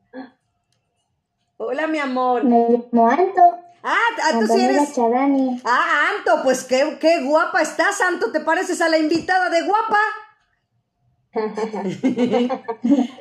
[1.56, 2.44] Hola, mi amor.
[2.44, 3.51] Me llamo Anto.
[3.82, 4.96] Ah, tú sí eres.
[5.64, 8.30] Ah, Anto, pues qué, qué guapa estás, Anto.
[8.30, 9.98] ¿Te pareces a la invitada de guapa?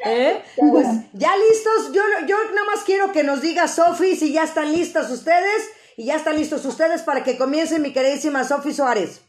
[0.06, 0.44] ¿Eh?
[0.58, 1.94] Pues ya listos.
[1.94, 6.06] Yo, yo nada más quiero que nos diga Sofi si ya están listas ustedes y
[6.06, 9.22] ya están listos ustedes para que comience mi queridísima Sofi Suárez.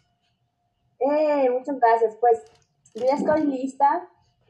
[0.99, 2.17] Eh, muchas gracias.
[2.17, 2.43] Pues
[2.95, 4.09] yo ya estoy lista,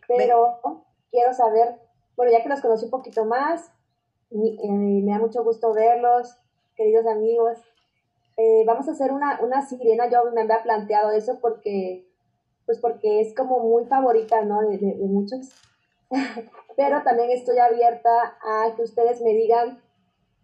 [0.08, 1.78] pero quiero saber,
[2.16, 3.70] bueno, ya que los conocí un poquito más,
[4.30, 6.38] eh, me da mucho gusto verlos,
[6.76, 7.58] queridos amigos.
[8.36, 12.08] Eh, vamos a hacer una, una sirena, yo me había planteado eso porque,
[12.66, 14.60] pues porque es como muy favorita, ¿no?
[14.62, 15.50] De, de, muchos.
[16.76, 19.82] Pero también estoy abierta a que ustedes me digan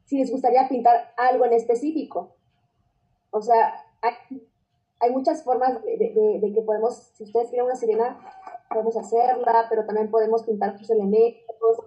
[0.04, 2.36] si les gustaría pintar algo en específico.
[3.30, 4.48] O sea, hay,
[5.00, 8.18] hay muchas formas de, de, que podemos, si ustedes quieren una sirena,
[8.70, 11.78] podemos hacerla, pero también podemos pintar sus elementos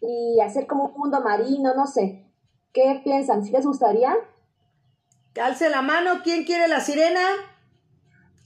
[0.00, 2.24] y hacer como un mundo marino, no sé.
[2.72, 3.44] ¿Qué piensan?
[3.44, 4.14] ¿Si les gustaría?
[5.32, 7.20] Calce la mano, ¿quién quiere la sirena?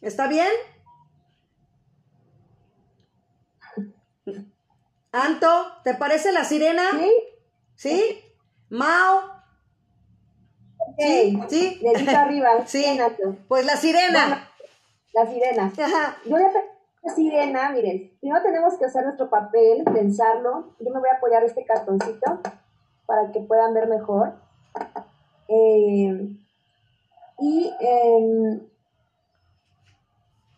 [0.00, 0.48] ¿Está bien?
[5.12, 5.48] Anto,
[5.84, 6.90] ¿te parece la sirena?
[6.92, 7.12] Sí.
[7.74, 8.24] ¿Sí?
[8.70, 9.40] Mao.
[10.98, 11.80] Sí, sí.
[11.82, 12.50] Dedito arriba.
[12.66, 12.84] Sí.
[13.48, 14.48] Pues la sirena.
[15.12, 15.72] la sirena.
[16.24, 16.64] Yo voy a hacer
[17.02, 20.74] la sirena, miren, primero tenemos que hacer nuestro papel, pensarlo.
[20.78, 22.40] Yo me voy a apoyar este cartoncito
[23.10, 24.34] para que puedan ver mejor.
[25.48, 26.28] Eh,
[27.40, 28.60] y em,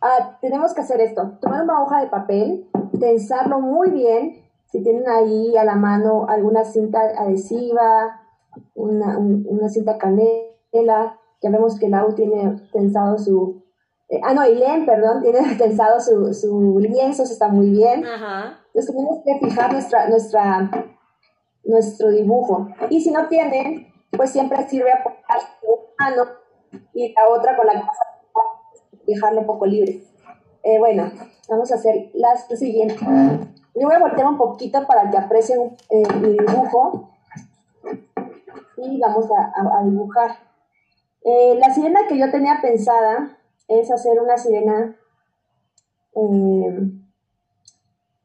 [0.02, 2.68] ah, tenemos que hacer esto, tomar una hoja de papel,
[3.00, 8.20] tensarlo muy bien, si tienen ahí a la mano alguna cinta adhesiva,
[8.74, 9.16] una,
[9.70, 13.62] cinta canela, ya vemos que Lau tiene tensado su...
[14.10, 18.04] Eh, ah, no, Ilén, perdón, tiene tensado su, su lienzo, eso está muy bien.
[18.04, 20.91] Entonces tenemos que fijar nuestra, nuestra
[21.64, 22.68] nuestro dibujo.
[22.90, 26.30] Y si no tienen, pues siempre sirve apoyar una mano
[26.92, 28.12] y la otra con la casa
[29.06, 30.04] dejarlo un poco libre.
[30.62, 31.10] Eh, bueno,
[31.48, 32.96] vamos a hacer las, lo siguiente.
[33.74, 37.10] Yo voy a voltear un poquito para que aprecien eh, mi dibujo
[38.76, 40.36] y vamos a, dibujar.
[41.24, 44.96] Eh, la sirena que yo tenía pensada es hacer una sirena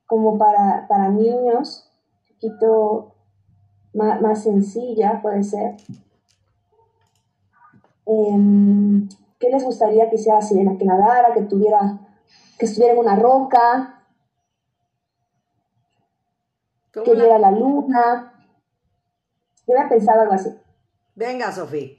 [0.05, 1.89] como para, para niños,
[2.29, 3.13] un poquito
[3.97, 5.75] más, más sencilla puede ser.
[8.05, 9.07] Em,
[9.39, 10.77] ¿Qué les gustaría que hiciera sirena?
[10.77, 11.99] Que nadara, que tuviera,
[12.57, 14.03] que estuviera en una roca,
[16.91, 18.33] que la- viera la luna.
[19.67, 20.49] Yo había pensado algo así.
[21.15, 21.89] Venga, Sofía.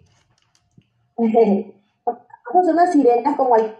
[2.55, 3.77] Vamos a una sirena como al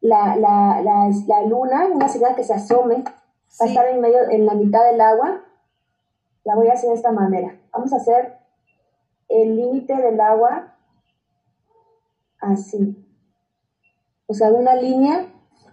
[0.00, 3.14] la, la, la, la luna, una sirena que se asome, va a
[3.50, 3.68] Sí.
[3.68, 5.42] estar en medio, en la mitad del agua.
[6.48, 7.60] La voy a hacer de esta manera.
[7.74, 8.38] Vamos a hacer
[9.28, 10.78] el límite del agua
[12.40, 12.96] así.
[14.26, 15.26] O sea, una línea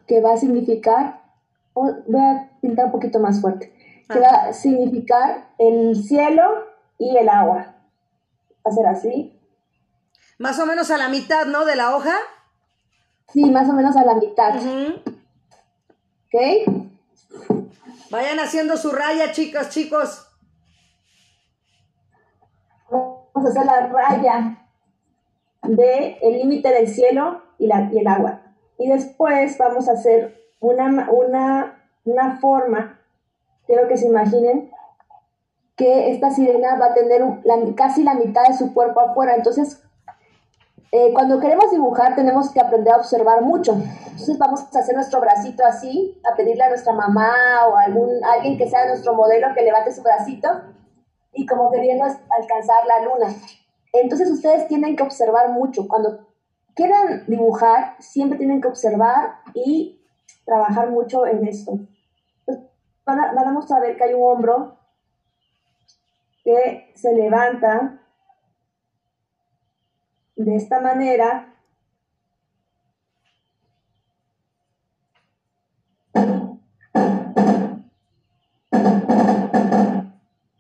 [0.05, 1.21] que va a significar,
[1.73, 3.73] voy a pintar un poquito más fuerte,
[4.09, 6.43] que va a significar el cielo
[6.97, 7.77] y el agua.
[8.67, 9.39] Va a ser así.
[10.39, 11.63] Más o menos a la mitad, ¿no?
[11.63, 12.17] De la hoja.
[13.31, 14.57] Sí, más o menos a la mitad.
[14.57, 14.99] Ujú.
[16.25, 16.91] ¿Ok?
[18.11, 20.24] Vayan haciendo su raya, chicas, chicos.
[23.35, 24.57] Vamos a hacer la raya
[25.63, 28.39] de el límite del cielo y, la, y el agua.
[28.77, 32.97] Y después vamos a hacer una, una, una forma,
[33.67, 34.71] quiero que se imaginen,
[35.75, 39.35] que esta sirena va a tener la- casi la mitad de su cuerpo afuera.
[39.35, 39.83] Entonces,
[40.93, 43.73] eh, cuando queremos dibujar tenemos que aprender a observar mucho.
[43.73, 47.33] Entonces vamos a hacer nuestro bracito así, a pedirle a nuestra mamá
[47.69, 50.47] o a algún, a alguien que sea nuestro modelo que levante su bracito
[51.35, 53.27] y como queriendo alcanzar la luna.
[53.93, 55.87] Entonces ustedes tienen que observar mucho.
[55.87, 56.27] Cuando
[56.75, 60.01] quieran dibujar, siempre tienen que observar y
[60.45, 61.79] trabajar mucho en esto.
[62.45, 62.59] Pues,
[63.05, 64.77] van a- a ver que hay un hombro
[66.43, 67.99] que se levanta
[70.35, 71.51] de esta manera.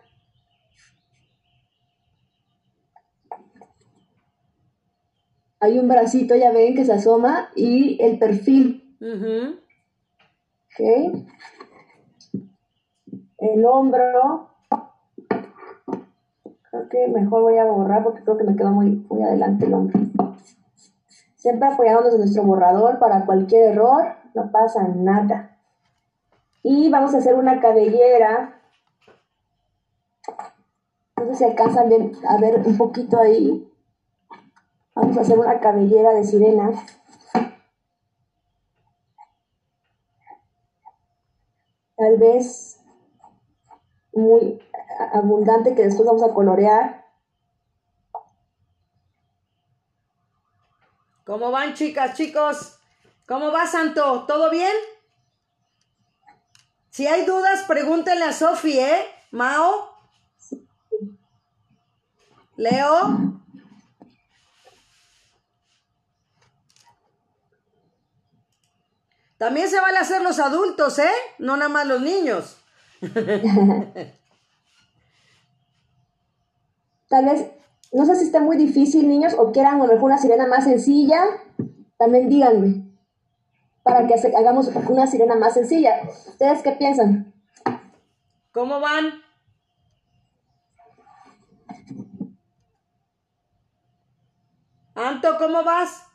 [5.60, 9.56] Hay un bracito, ya ven, que se asoma y el perfil, Ujú.
[10.66, 11.24] ¿ok?
[13.38, 14.50] El hombro.
[16.70, 19.74] Creo que mejor voy a borrar porque creo que me quedó muy, muy adelante el
[19.74, 19.98] hombro.
[21.34, 25.58] Siempre apoyándonos en nuestro borrador para cualquier error, no pasa nada.
[26.62, 28.60] Y vamos a hacer una cabellera.
[31.16, 31.90] No sé si alcanzan
[32.28, 33.70] a ver un poquito ahí.
[34.94, 36.70] Vamos a hacer una cabellera de sirena.
[41.96, 42.80] Tal vez
[44.12, 44.62] muy
[45.12, 47.04] abundante que después vamos a colorear.
[51.24, 52.77] ¿Cómo van, chicas, chicos?
[53.28, 54.24] ¿Cómo va, Santo?
[54.26, 54.72] ¿Todo bien?
[56.88, 59.04] Si hay dudas, pregúntenle a Sofi, ¿eh?
[59.32, 59.90] Mao.
[62.56, 63.42] Leo.
[69.36, 71.12] También se vale hacer los adultos, ¿eh?
[71.38, 72.56] No nada más los niños.
[77.08, 77.50] Tal vez,
[77.92, 80.64] no sé si está muy difícil, niños, o quieran a lo mejor una sirena más
[80.64, 81.22] sencilla.
[81.98, 82.87] También díganme.
[83.88, 86.02] Para que hagamos una sirena más sencilla.
[86.04, 87.32] ¿Ustedes qué piensan?
[88.52, 89.22] ¿Cómo van?
[94.94, 96.06] Anto, ¿cómo vas?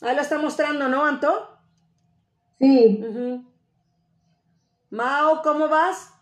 [0.00, 1.60] Ahí lo está mostrando, ¿no, Anto?
[2.58, 3.04] Sí.
[4.88, 6.14] Mao, ¿cómo vas?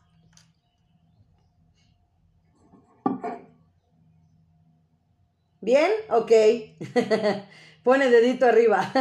[5.60, 5.92] ¿Bien?
[6.10, 6.32] Ok.
[7.84, 8.92] Pone dedito arriba.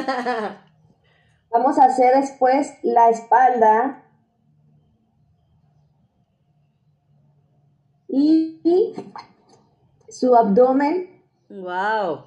[1.51, 4.03] Vamos a hacer después la espalda.
[8.07, 8.93] Y, y
[10.09, 11.21] su abdomen.
[11.49, 12.21] wow.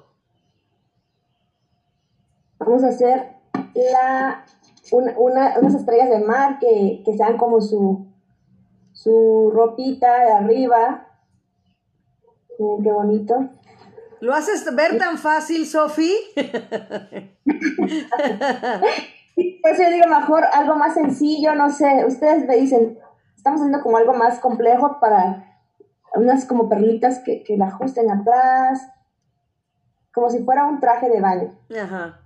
[2.59, 3.31] Vamos a hacer
[3.73, 4.45] la,
[4.91, 8.05] una, una- unas estrellas de mar que, que sean como su,
[8.93, 11.07] su ropita de arriba.
[12.57, 13.49] Qué bonito.
[14.19, 16.13] ¿Lo haces ver tan fácil, Sofi?
[19.63, 22.97] Eso yo digo mejor algo más sencillo, no sé, ustedes me dicen,
[23.35, 25.61] estamos haciendo como algo más complejo para
[26.15, 28.91] unas como perlitas que, que la ajusten atrás,
[30.13, 31.51] como si fuera un traje de baño.
[31.79, 32.19] Ajá.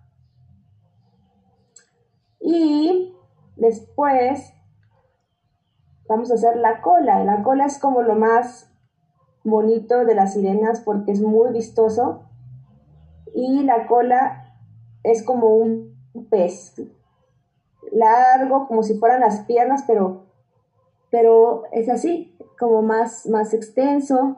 [2.39, 3.15] Y
[3.55, 4.53] después
[6.07, 7.23] vamos a hacer la cola.
[7.23, 8.71] La cola es como lo más
[9.43, 12.23] bonito de las sirenas porque es muy vistoso
[13.33, 14.57] y la cola
[15.03, 15.95] es como un
[16.29, 16.75] pez
[17.95, 20.25] largo como si fueran las piernas pero
[21.09, 24.37] pero es así como más más extenso.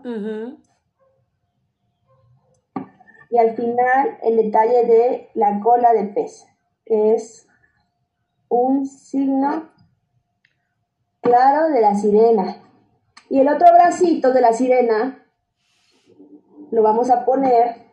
[3.29, 6.45] Y al final el detalle de la cola de pez.
[6.85, 7.47] Que es
[8.47, 9.69] un signo
[11.21, 12.63] claro de la sirena.
[13.29, 15.25] Y el otro bracito de la sirena
[16.71, 17.87] lo vamos a poner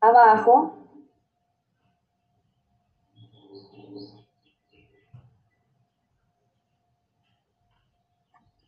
[0.00, 0.83] abajo.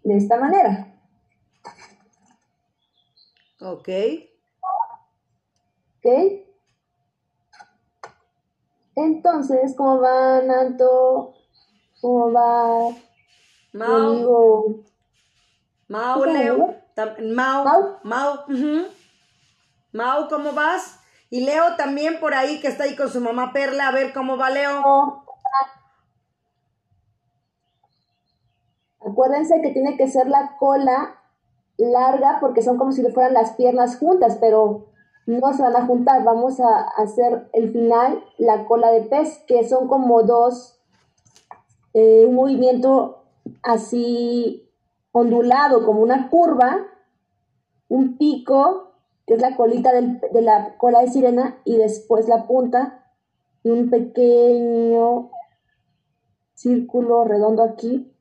[0.06, 0.86] De esta manera.
[3.60, 3.88] Ok.
[5.96, 6.06] Ok.
[8.94, 11.34] Entonces, ¿cómo va, Nanto?
[12.00, 12.94] ¿Cómo va?
[13.72, 14.84] Mau.
[15.88, 16.76] Mau, Leo.
[17.34, 17.98] Mau.
[18.04, 18.44] Mau.
[19.92, 21.00] Mau, ¿cómo vas?
[21.30, 23.88] Y Leo también por ahí que está ahí con su mamá Perla.
[23.88, 25.25] A ver cómo va Leo.
[29.16, 31.16] Acuérdense que tiene que ser la cola
[31.78, 34.88] larga porque son como si le fueran las piernas juntas, pero
[35.24, 36.22] no se van a juntar.
[36.22, 40.78] Vamos a hacer el final la cola de pez, que son como dos,
[41.94, 43.22] eh, un movimiento
[43.62, 44.68] así
[45.12, 46.86] ondulado, como una curva,
[47.88, 48.92] un pico,
[49.26, 53.02] que es la colita de la cola de sirena, y después la punta,
[53.62, 55.30] y un pequeño
[56.52, 58.12] círculo redondo aquí,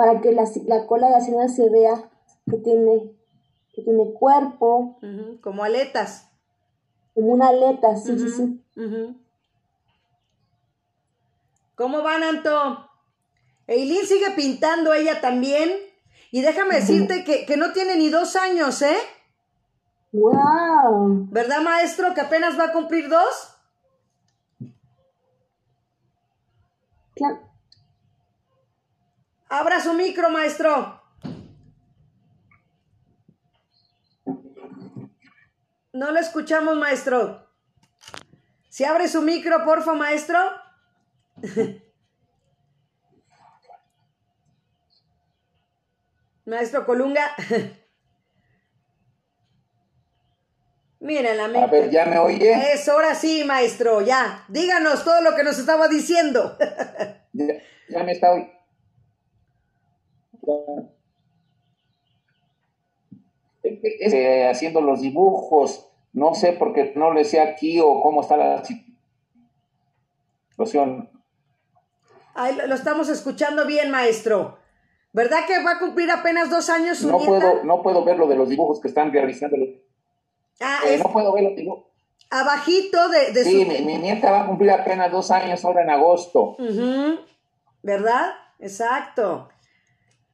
[0.00, 0.46] para que la,
[0.86, 2.10] cola de la sirena se vea
[2.50, 3.12] que tiene,
[3.74, 4.98] que tiene cuerpo.
[5.42, 6.26] como aletas.
[7.12, 9.20] Como una aleta, sí, sí, sí.
[11.74, 12.88] ¿Cómo van, Anto?
[13.66, 15.70] Eileen sigue pintando ella también.
[16.30, 18.96] Y déjame decirte que, que, no tiene ni dos años, ¿eh?
[20.12, 21.28] ¡Wow!
[21.30, 23.54] ¿Verdad, maestro, que apenas va a cumplir dos?
[27.16, 27.49] Claro.
[29.50, 31.02] Abra su micro, maestro.
[35.92, 37.50] No lo escuchamos, maestro.
[38.68, 40.38] Si abre su micro, porfa, maestro.
[46.46, 47.34] Maestro Colunga.
[51.00, 52.72] Miren la A ver, ¿ya me oye?
[52.72, 54.44] Es ahora sí, maestro, ya.
[54.48, 56.58] Díganos todo lo que nos estaba diciendo.
[57.32, 58.59] ya, me está oyendo.
[63.62, 68.36] Eh, haciendo los dibujos, no sé por qué no le sé aquí o cómo está
[68.36, 68.62] la
[70.50, 71.10] situación.
[72.34, 74.58] Ahí lo estamos escuchando bien, maestro.
[75.12, 78.28] ¿Verdad que va a cumplir apenas dos años su no Puedo, no puedo ver lo
[78.28, 79.56] de los dibujos que están realizando.
[80.60, 81.86] Ah, eh, No puedo ver los dibujos.
[82.30, 86.56] Abajito de, de sí, mi, nieta va a cumplir apenas dos años ahora en agosto.
[87.82, 88.34] ¿Verdad?
[88.60, 89.48] Exacto.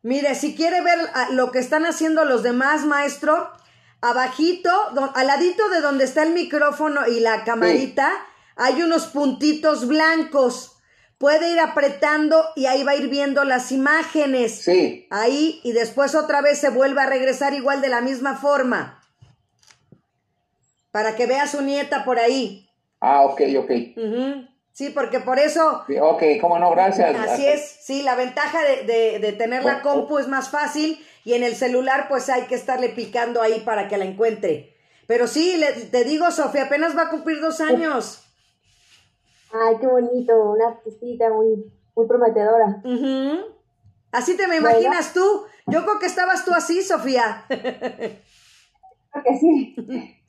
[0.07, 0.99] Mire, si quiere ver
[1.33, 3.51] lo que están haciendo los demás, maestro,
[4.01, 4.71] abajito,
[5.15, 8.13] al ladito de donde está el micrófono y la camarita,
[8.55, 10.77] hay unos puntitos blancos
[11.19, 14.61] puede ir apretando y ahí va a ir viendo las imágenes.
[14.63, 15.09] Sí.
[15.11, 19.01] Ahí y después otra vez se vuelve a regresar igual de la misma forma.
[20.93, 22.69] Para que vea a su nieta por ahí.
[23.01, 23.71] Ah, ok, ok.
[24.77, 25.85] Sí, porque por eso...
[26.03, 27.19] ok, cómo no, gracias.
[27.19, 31.43] Así es, sí, la ventaja de, de, tener la compu es más fácil y en
[31.45, 34.77] el celular pues hay que estarle picando ahí para que la encuentre.
[35.07, 38.23] Pero sí, le, te digo, Sofía, apenas va a cumplir dos años.
[39.51, 42.83] Ay, qué bonito, una artistita muy, muy prometedora.
[44.13, 45.47] Así te me imaginas tú.
[45.69, 47.47] Yo creo que estabas tú así, Sofía.
[47.49, 49.75] creo que sí.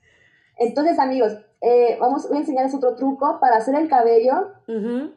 [0.58, 3.40] Entonces, amigos, eh, vamos, voy a enseñarles otro truco.
[3.40, 4.52] Para hacer el cabello,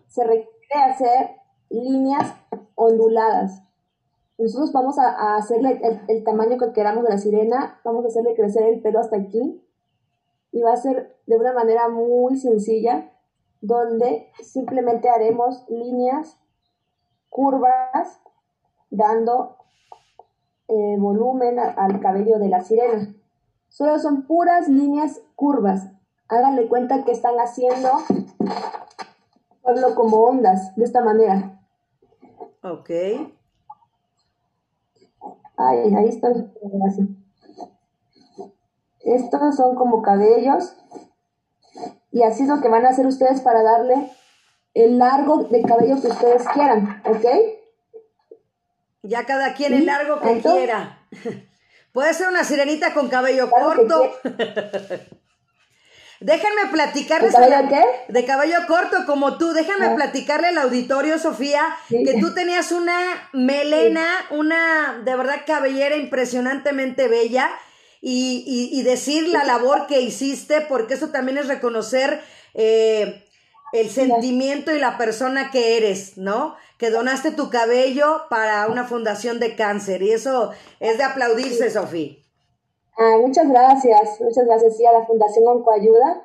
[0.08, 1.30] se requiere hacer
[1.68, 2.34] líneas
[2.74, 3.62] onduladas.
[4.38, 8.34] Nosotros vamos a, hacerle el, el, tamaño que queramos de la sirena, vamos a hacerle
[8.34, 9.62] crecer el pelo hasta aquí.
[10.52, 13.10] Y va a ser de una manera muy sencilla
[13.60, 16.38] donde simplemente haremos líneas
[17.28, 18.20] curvas
[18.90, 19.56] dando
[20.68, 23.14] eh, volumen al cabello de la sirena.
[23.68, 25.90] Solo son puras líneas curvas.
[26.30, 27.90] Háganle cuenta que están haciendo
[29.94, 31.60] como ondas, de esta manera.
[32.62, 32.90] Ok.
[35.56, 36.28] Ahí, ahí está.
[39.00, 40.76] Estos son como cabellos
[42.12, 44.10] y así es lo que van a hacer ustedes para darle
[44.74, 47.26] el largo de cabello que ustedes quieran, ¿ok?
[49.02, 50.98] Ya cada quien el largo que quiera.
[51.92, 54.12] Puede ser una sirenita con cabello corto.
[56.20, 57.32] Déjenme platicarles.
[57.32, 58.12] ¿De cabello qué?
[58.12, 59.52] De cabello corto como tú.
[59.52, 59.94] Déjenme ah.
[59.94, 67.50] platicarle al auditorio, Sofía, que tú tenías una melena, una de verdad cabellera impresionantemente bella.
[68.02, 72.22] Y, y, decir la labor que hiciste, porque eso también es reconocer
[72.54, 73.26] eh,
[73.74, 76.56] el sentimiento y la persona que eres, ¿no?
[76.78, 80.50] Que donaste tu cabello para una fundación de cáncer y eso
[80.80, 82.16] es de aplaudirse, Sofía.
[83.02, 86.22] Ah, muchas gracias, muchas gracias sí, a la Fundación Oncoayuda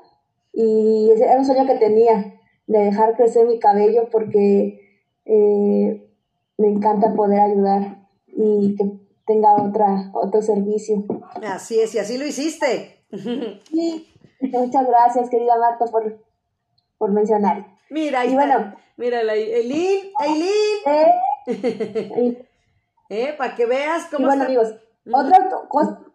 [0.51, 2.35] y era un sueño que tenía
[2.67, 6.11] de dejar crecer mi cabello porque eh,
[6.57, 8.91] me encanta poder ayudar y que
[9.25, 11.05] tenga otra, otro servicio.
[11.47, 13.05] Así es, y así lo hiciste.
[13.71, 14.11] Sí,
[14.41, 16.19] muchas gracias, querida Marta, por,
[16.97, 17.65] por mencionar.
[17.89, 21.11] Mira, ahí bueno, mira, Eileen, Eileen.
[21.47, 22.45] Eh,
[23.09, 24.23] eh, para que veas cómo.
[24.23, 24.75] Y bueno, amigos,
[25.09, 26.05] otra cosa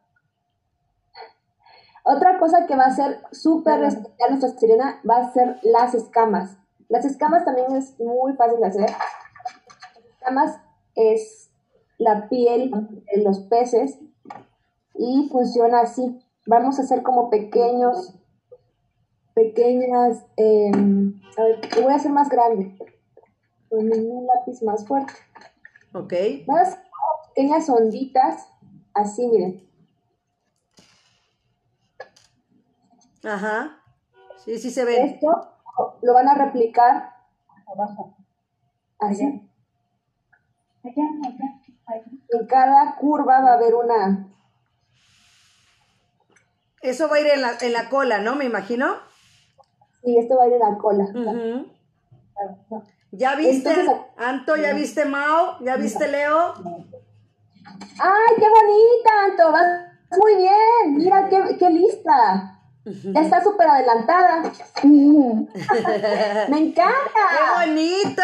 [2.02, 6.56] otra cosa que va a ser súper especial nuestra sirena va a ser las escamas.
[6.88, 8.90] Las escamas también es muy fácil de hacer.
[8.90, 10.60] Las escamas
[10.94, 11.50] es
[11.98, 13.98] la piel de los peces
[14.94, 16.20] y funciona así.
[16.46, 18.14] Vamos a hacer como pequeños,
[19.34, 22.76] pequeñas, em, a ver, lo voy a hacer más grande,
[23.68, 25.12] con un lápiz más fuerte.
[25.92, 26.14] Ok.
[26.46, 26.78] Más
[27.28, 28.48] pequeñas onditas,
[28.94, 29.69] así, miren
[33.24, 33.82] Ajá.
[34.44, 35.02] Sí, sí se ve.
[35.04, 35.28] Esto
[36.02, 37.14] lo van a replicar
[37.66, 38.16] abajo.
[38.98, 39.48] Así.
[40.82, 44.26] En cada curva va a haber una.
[46.80, 48.36] Eso va a ir en la, en la cola, ¿no?
[48.36, 48.96] Me imagino.
[50.02, 51.06] Sí, esto va a ir en la cola.
[53.12, 53.70] ¿Ya viste,
[54.16, 54.56] Anto?
[54.56, 55.58] ¿Ya viste Mao?
[55.60, 56.54] ¿Ya viste Leo?
[57.98, 59.52] ¡Ay, qué bonita, Anto!
[59.52, 60.96] Vas muy bien.
[60.96, 62.59] Mira, qué, qué lista.
[62.84, 64.42] Ya está súper adelantada.
[66.48, 67.20] Me encanta.
[67.30, 68.22] ¡Qué bonito!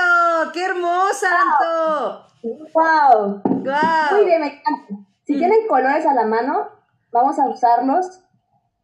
[0.53, 2.27] ¡Qué hermosa, Anto!
[2.73, 3.43] Wow.
[3.45, 4.95] Muy bien, me encanta.
[5.25, 5.39] Si mm.
[5.39, 6.69] tienen colores a la mano,
[7.11, 8.21] vamos a usarlos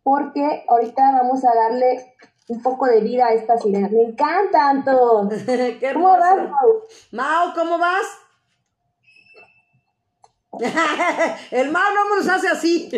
[0.02, 2.14] porque ahorita vamos a darle
[2.48, 3.88] un poco de vida a esta sirena.
[3.88, 5.28] Me encanta, Anto.
[5.46, 6.82] ¡Qué ¿Cómo vas, Mau?
[7.12, 8.06] Mau, ¿cómo vas?
[11.50, 12.90] El Mau no nos hace así.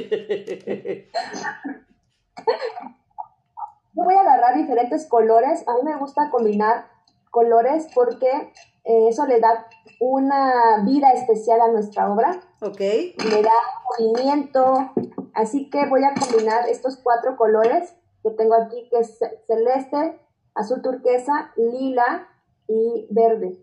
[3.95, 5.67] Voy a agarrar diferentes colores.
[5.67, 6.87] A mí me gusta combinar
[7.31, 8.53] colores porque
[8.85, 9.67] eh, eso le da
[10.01, 12.41] una vida especial a nuestra obra.
[12.61, 12.81] Ok.
[12.81, 13.53] Le da
[13.99, 14.91] movimiento.
[15.33, 20.21] Así que voy a combinar estos cuatro colores que tengo aquí, que es celeste,
[20.55, 22.29] azul turquesa, lila
[22.69, 23.59] y verde.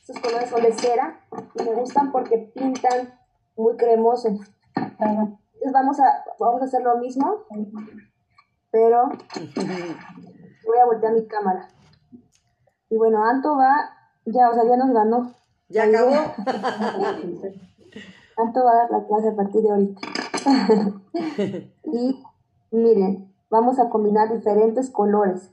[0.00, 1.20] Estos colores son de cera
[1.54, 3.18] y me gustan porque pintan
[3.56, 4.30] muy cremoso.
[5.60, 7.44] Entonces vamos a, vamos a hacer lo mismo
[8.70, 9.08] pero
[10.66, 11.68] voy a voltear mi cámara.
[12.90, 13.74] Y bueno, Anto va,
[14.24, 15.34] ya, o sea, ya nos ganó.
[15.68, 16.10] ¿Ya acabó?
[18.36, 20.00] Anto va a dar la clase a partir de ahorita.
[21.84, 22.22] y
[22.70, 25.50] miren, vamos a combinar diferentes colores.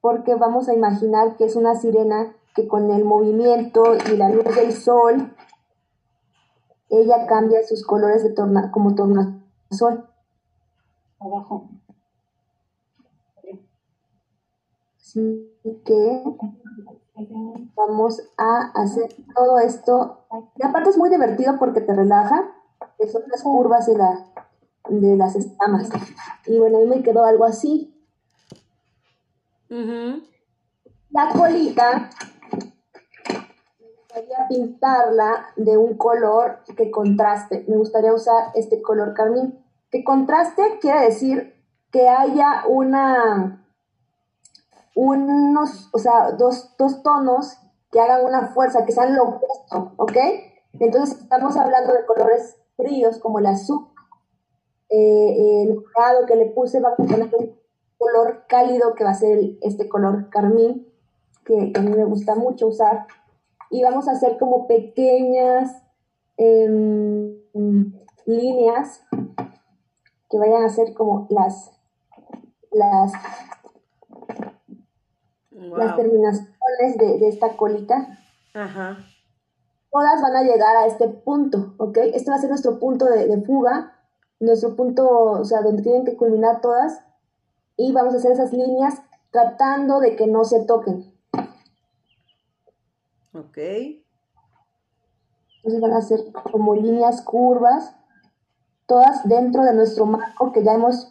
[0.00, 4.44] Porque vamos a imaginar que es una sirena que con el movimiento y la luz
[4.44, 5.34] del sol,
[6.90, 10.08] ella cambia sus colores de torna, como tornasol.
[11.18, 11.68] Abajo.
[14.96, 15.50] Así
[15.84, 16.22] que
[17.74, 20.26] vamos a hacer todo esto.
[20.56, 22.52] Y aparte es muy divertido porque te relaja,
[22.98, 24.26] que son las curvas de, la,
[24.88, 25.88] de las escamas.
[26.46, 27.94] Y bueno, a mí me quedó algo así.
[31.10, 32.10] La colita,
[34.16, 37.64] gustaría pintarla de un color que contraste.
[37.68, 39.62] Me gustaría usar este color carmín.
[39.90, 41.54] Que contraste quiere decir
[41.90, 43.62] que haya una
[44.94, 47.58] unos, o sea, dos, dos tonos
[47.92, 50.16] que hagan una fuerza, que sean lo opuesto, ¿ok?
[50.80, 53.88] Entonces estamos hablando de colores fríos como el azul,
[54.88, 57.58] eh, el morado que le puse va a poner un
[57.98, 60.88] color cálido que va a ser este color carmín,
[61.44, 63.06] que, a mí me gusta mucho usar.
[63.76, 65.82] Y vamos a hacer como pequeñas
[66.38, 67.36] em,
[68.24, 69.02] líneas
[70.30, 71.72] que vayan a ser como las,
[72.72, 73.12] las
[75.50, 78.18] las terminaciones de, esta colita,
[78.54, 78.96] Ajá.
[79.90, 81.98] todas van a llegar a este punto, ¿ok?
[82.14, 83.92] Este va a ser nuestro punto de, fuga,
[84.40, 87.02] nuestro punto, o sea, donde tienen que culminar todas,
[87.76, 89.02] y vamos a hacer esas líneas
[89.32, 91.15] tratando de que no se toquen.
[93.56, 93.62] Ok.
[95.56, 96.20] Entonces van a ser
[96.52, 97.96] como líneas curvas,
[98.84, 101.10] todas dentro de nuestro marco que ya hemos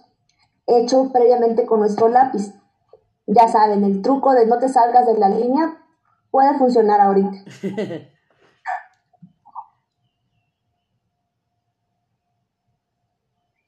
[0.67, 2.53] hecho previamente con nuestro lápiz.
[3.25, 5.83] Ya saben, el truco de no te salgas de la línea
[6.29, 7.31] puede funcionar ahorita.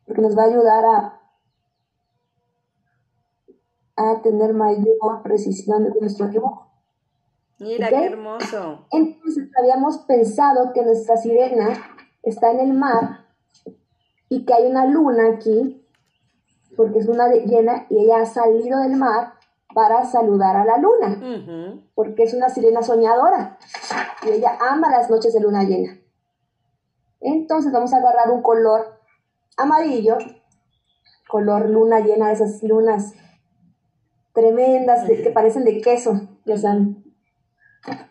[0.06, 1.20] Porque nos va a ayudar a,
[3.96, 6.67] a tener mayor precisión de nuestro dibujo.
[7.60, 8.86] Mira, qué hermoso.
[8.92, 11.70] Entonces habíamos pensado que nuestra sirena
[12.22, 13.26] está en el mar
[14.30, 15.84] y que hay una luna aquí,
[16.76, 19.34] porque es luna llena y ella ha salido del mar
[19.74, 23.58] para saludar a la luna, porque es una sirena soñadora
[24.26, 26.00] y ella ama las noches de luna llena.
[27.22, 29.00] Entonces vamos a agarrar un color
[29.58, 30.18] amarillo,
[31.28, 33.14] color luna llena, de esas lunas
[34.34, 37.07] tremendas que parecen de queso, ya saben.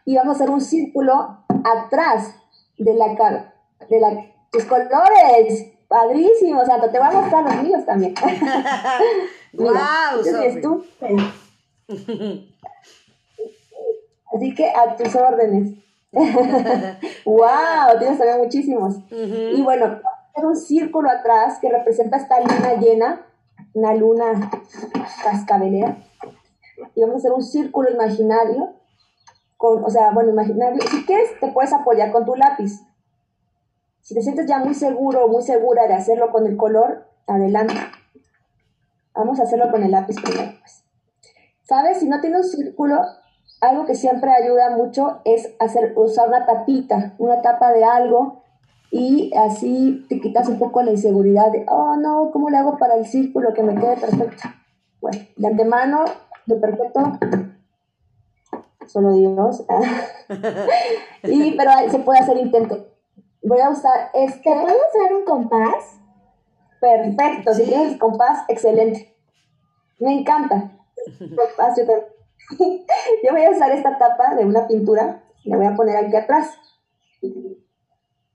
[0.05, 2.35] Y vamos a hacer un círculo atrás
[2.79, 3.09] de la
[3.89, 5.73] de la tus colores.
[5.89, 6.91] Padrísimo, Santo.
[6.91, 8.15] Te voy a mostrar los míos también.
[9.53, 10.85] wow, tú.
[14.35, 15.75] Así que a tus órdenes.
[16.13, 18.97] wow, tienes también muchísimos.
[19.11, 20.01] Y bueno,
[20.31, 23.27] hacer un círculo atrás que representa esta luna llena,
[23.75, 24.51] una luna
[25.23, 25.99] cascabelera.
[26.95, 28.75] Y vamos a hacer un círculo imaginario,
[29.57, 30.33] con, o sea, bueno.
[30.91, 32.83] Si quieres, te puedes apoyar con tu lápiz.
[34.01, 37.75] Si te sientes ya muy seguro o muy segura de hacerlo con el color, adelante.
[39.15, 40.53] Vamos a hacerlo con el lápiz primero.
[40.61, 40.85] Pues.
[41.63, 41.99] ¿Sabes?
[41.99, 43.01] Si no tienes un círculo,
[43.61, 48.43] algo que siempre ayuda mucho es hacer, usar una tapita, una tapa de algo
[48.91, 52.95] y así te quitas un poco la inseguridad de, oh no, ¿cómo le hago para
[52.95, 54.49] el círculo que me quede perfecto?
[55.01, 56.05] Bueno, de antemano,
[56.47, 57.19] de perfecto,
[58.87, 59.65] solo Dios.
[61.23, 62.87] y, pero se puede hacer intento.
[63.43, 64.43] Voy a usar este.
[64.43, 66.01] ¿Te puedo usar un compás?
[66.81, 69.17] Perfecto, si tienes compás, excelente.
[69.99, 70.73] Me encanta.
[71.19, 71.27] Yo,
[73.25, 76.59] yo voy a usar esta tapa de una pintura, la voy a poner aquí atrás.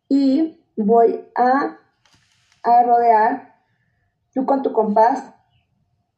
[0.09, 1.77] Y voy a,
[2.63, 3.55] a rodear
[4.33, 5.33] tú con tu compás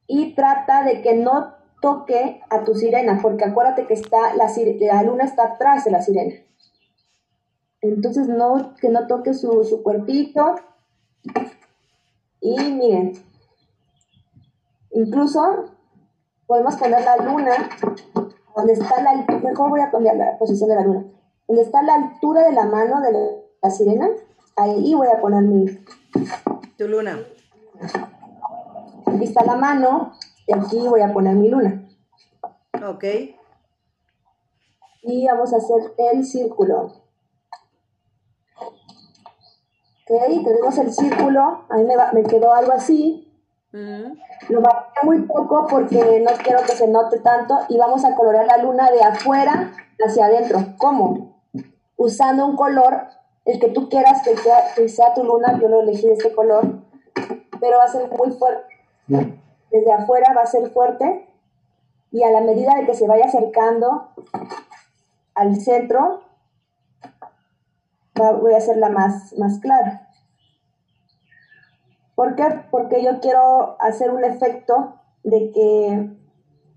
[0.08, 1.53] y trata de que no
[1.84, 6.02] toque a tu sirena, porque acuérdate que está la, la luna está atrás de la
[6.02, 6.34] sirena.
[7.82, 10.56] Entonces, no, que no toque su, su cuerpito.
[12.40, 13.12] Y miren,
[14.92, 15.66] incluso
[16.48, 17.52] podemos poner la luna
[18.56, 21.04] donde está la altura, mejor voy a cambiar la posición de la luna,
[21.48, 23.12] donde está la altura de la mano de
[23.62, 24.08] la, sirena,
[24.56, 25.66] ahí voy a poner mi...
[26.78, 27.20] Tu luna.
[29.06, 30.14] Aquí está la mano
[30.48, 31.88] y aquí voy a poner mi luna.
[32.88, 33.04] Ok.
[35.04, 37.04] Y vamos a hacer el círculo.
[40.06, 43.30] Ok, tenemos el círculo, a mí me, me quedó algo así.
[44.50, 48.46] Lo marqué muy poco porque no quiero que se note tanto y vamos a colorear
[48.46, 49.72] la luna de afuera
[50.06, 50.60] hacia adentro.
[50.78, 51.42] ¿Cómo?
[51.98, 53.08] Usando un color,
[53.46, 56.34] el que tú quieras que sea, que sea tu luna, yo lo elegí de este
[56.34, 56.82] color,
[57.60, 58.64] pero va a ser muy fuerte.
[59.74, 61.28] Desde afuera va a ser fuerte
[62.12, 64.10] y a la medida de que se vaya acercando
[65.34, 66.22] al centro,
[68.14, 70.10] voy a hacerla más, más clara.
[72.14, 72.44] ¿Por qué?
[72.70, 76.16] Porque yo quiero hacer un efecto de que,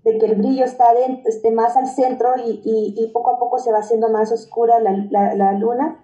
[0.03, 3.71] de que el brillo está dentro, esté más al centro y, poco a poco se
[3.71, 6.03] va haciendo más oscura la, luna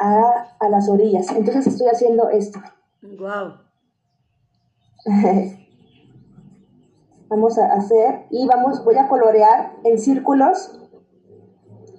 [0.00, 1.30] a, a, las orillas.
[1.32, 2.60] Entonces estoy haciendo esto.
[3.02, 3.58] Wow.
[7.28, 10.78] vamos a hacer y vamos, voy a colorear en círculos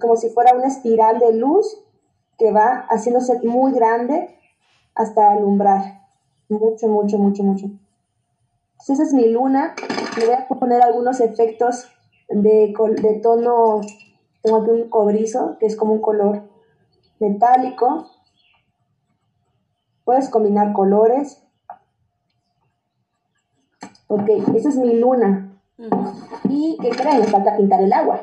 [0.00, 1.84] como si fuera una espiral de luz
[2.38, 4.36] que va haciéndose muy grande
[4.94, 6.00] hasta alumbrar.
[6.48, 7.66] Mucho, mucho, mucho, mucho.
[7.66, 9.74] Entonces esa es mi luna.
[10.18, 11.86] Le voy a poner algunos efectos
[12.28, 13.82] de, de tono,
[14.42, 16.42] tengo aquí un cobrizo, que es como un color
[17.20, 18.10] metálico.
[20.04, 21.46] Puedes combinar colores.
[24.12, 25.56] Ok, esa es mi luna.
[26.48, 27.20] ¿Y qué creen?
[27.20, 28.22] Me falta pintar el agua.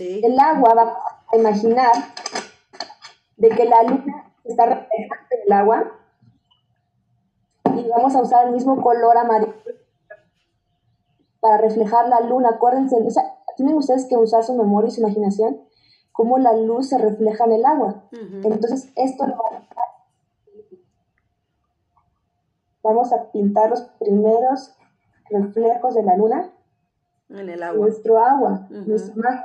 [0.00, 0.98] El agua va
[1.32, 1.92] a imaginar
[3.36, 5.92] de que la luna está reflejando en el agua
[7.76, 9.54] y vamos a usar el mismo color amarillo
[11.38, 12.50] para reflejar la luna.
[12.56, 13.22] Acuérdense, o sea,
[13.56, 15.60] tienen ustedes que usar su memoria y su imaginación,
[16.10, 18.08] cómo la luz se refleja en el agua.
[18.42, 19.36] Entonces, esto lo
[22.82, 24.74] vamos a pintar los primeros
[25.32, 26.52] reflejos de la luna
[27.28, 27.86] en el agua.
[27.86, 29.44] Nuestro agua, nuestro mar,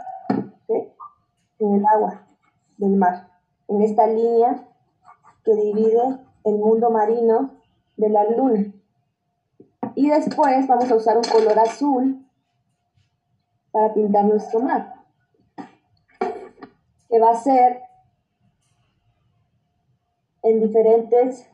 [1.59, 2.27] en el agua
[2.77, 3.27] del mar.
[3.67, 4.65] en esta línea
[5.43, 7.51] que divide el mundo marino
[7.97, 8.71] de la luna.
[9.95, 12.25] Y después vamos a usar un color azul
[13.71, 14.93] para pintar nuestro mar,
[17.09, 17.81] que va a ser
[20.43, 21.49] en diferentes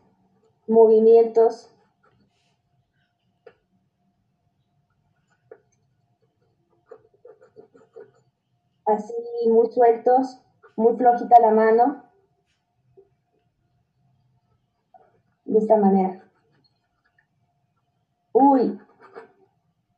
[0.68, 1.73] movimientos
[8.86, 9.14] así
[9.50, 10.42] muy sueltos,
[10.76, 12.04] muy flojita la mano,
[15.46, 16.24] de esta manera.
[18.32, 18.80] Uy,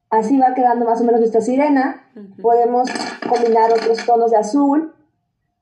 [0.10, 2.10] así va quedando más o menos nuestra sirena.
[2.42, 2.90] Podemos
[3.28, 4.94] combinar otros tonos de azul.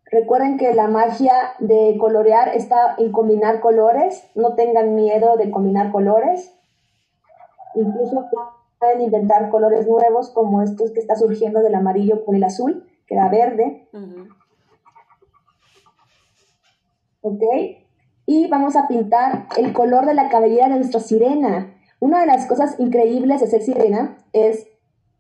[0.06, 4.24] Recuerden que la magia de colorear está en combinar colores.
[4.36, 6.54] No tengan miedo de combinar colores.
[7.76, 8.30] Incluso
[8.80, 13.16] pueden inventar colores nuevos como estos que está surgiendo del amarillo con el azul, que
[13.16, 13.88] da verde.
[17.22, 17.44] ¿Ok?
[18.26, 21.74] Y vamos a pintar el color de la cabellera de nuestra sirena.
[22.00, 24.68] Una de las cosas increíbles de ser sirena es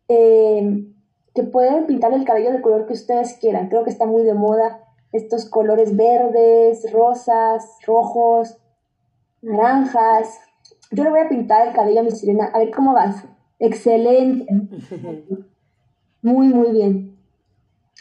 [0.07, 0.85] eh,
[1.33, 3.69] que pueden pintar el cabello del color que ustedes quieran.
[3.69, 4.79] Creo que está muy de moda
[5.11, 8.57] estos colores verdes, rosas, rojos,
[9.41, 10.39] naranjas.
[10.91, 12.45] Yo le voy a pintar el cabello a mi sirena.
[12.53, 13.23] A ver cómo vas.
[13.59, 14.47] Excelente.
[16.21, 17.12] Muy, muy bien.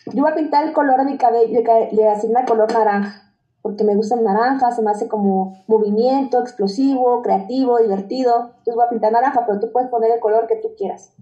[0.06, 1.60] Yo voy a pintar el color de mi cabello,
[1.92, 3.22] le asigna color naranja
[3.62, 8.50] porque me gusta el naranja, se me hace como movimiento, explosivo, creativo, divertido.
[8.58, 11.14] Entonces voy a pintar naranja, pero tú puedes poner el color que tú quieras.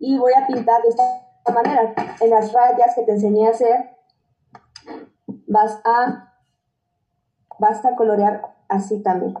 [0.00, 1.04] Y voy a pintar de esta
[1.54, 1.94] manera.
[2.20, 3.96] En las rayas que te enseñé a hacer,
[5.46, 6.34] vas a,
[7.60, 9.34] vas a colorear así también.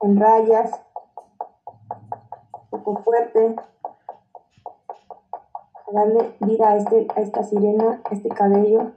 [0.00, 0.72] En rayas,
[2.72, 3.54] un poco fuerte.
[5.92, 8.92] Darle vida a, este, a esta sirena, este cabello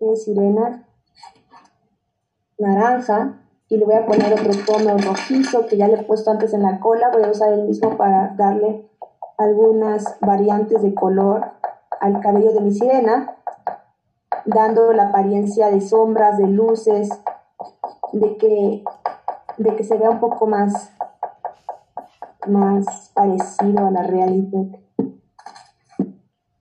[0.00, 0.84] de sirena
[2.58, 3.34] naranja
[3.68, 6.62] y le voy a poner otro tono rojizo que ya le he puesto antes en
[6.62, 7.10] la cola.
[7.12, 8.88] Voy a usar el mismo para darle
[9.36, 11.46] algunas variantes de color
[12.00, 13.36] al cabello de mi sirena,
[14.44, 17.10] dando la apariencia de sombras, de luces,
[18.12, 18.84] de que,
[19.58, 20.92] de que se vea un poco más,
[22.48, 24.78] más parecido a la realidad.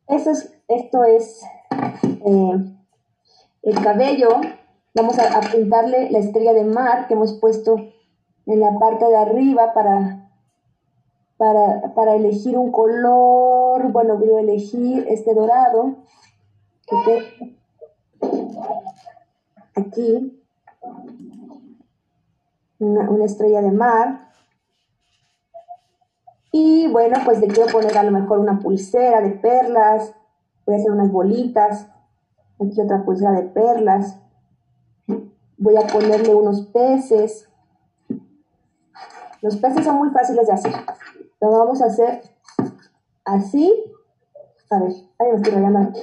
[0.07, 1.43] Eso es, esto es
[2.25, 2.77] eh,
[3.63, 4.29] el cabello,
[4.95, 7.75] vamos a, pintarle la estrella de mar que hemos puesto
[8.45, 10.31] en la parte de arriba para,
[11.37, 13.91] para, elegir un color.
[13.91, 15.97] Bueno, voy a elegir este dorado.
[19.75, 20.41] Aquí.
[22.79, 24.26] Una, estrella de mar.
[26.59, 30.15] Y bueno, pues le quiero poner a lo mejor una pulsera de perlas.
[30.65, 31.85] Voy a hacer unas bolitas.
[32.59, 34.17] Aquí otra pulsera de perlas.
[35.59, 37.47] Voy a ponerle unos peces.
[39.43, 40.73] Los peces son muy fáciles de hacer.
[41.39, 42.23] Lo vamos a hacer
[43.23, 43.71] así.
[44.71, 45.93] A ver, ahí me estoy rayando.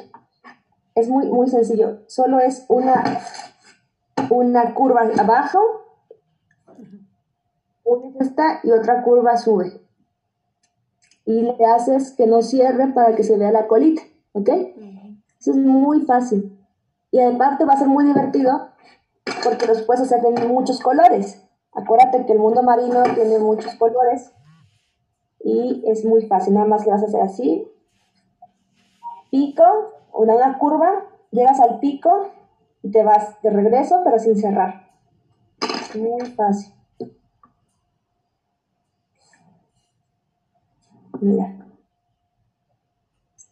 [0.95, 1.99] Es muy, muy sencillo.
[2.07, 3.03] Solo es una,
[4.31, 5.59] una curva abajo,
[7.83, 9.84] una esta y otra curva sube.
[11.27, 14.03] Y le haces que no cierre para que se vea la colita,
[14.33, 14.51] ¿ok?
[15.51, 16.59] es muy fácil.
[17.11, 18.69] Y aparte va a ser muy divertido
[19.43, 21.43] porque los puedes hacer de muchos colores.
[21.73, 24.33] Acuérdate que el mundo marino tiene muchos colores
[25.41, 26.55] y es muy fácil.
[26.55, 27.69] Nada más le vas a hacer así.
[29.31, 29.65] Pico,
[30.13, 32.31] una, una curva, llegas al pico
[32.83, 34.89] y te vas de regreso pero sin cerrar.
[35.95, 36.74] Muy fácil.
[41.25, 41.65] Mira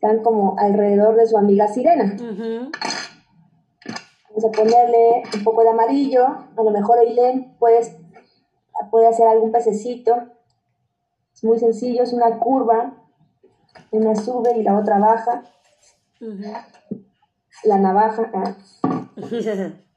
[0.02, 2.16] están como alrededor de su amiga sirena.
[4.28, 7.94] Vamos a ponerle un poco de amarillo, a lo mejor Eileen pues,
[8.90, 10.16] puede hacer algún pececito.
[11.32, 12.94] Es muy sencillo, es una curva,
[13.92, 15.44] una sube y la otra baja.
[17.62, 18.28] La navaja.
[18.34, 18.56] Ah.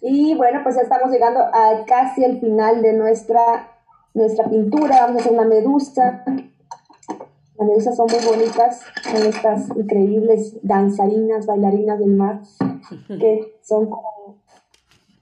[0.00, 3.70] y bueno, pues ya estamos llegando a casi el final de nuestra
[4.14, 6.24] nuestra pintura, vamos a hacer una medusa.
[6.26, 12.40] Las medusas son muy bonitas, son estas increíbles danzarinas, bailarinas del mar,
[13.08, 13.90] que son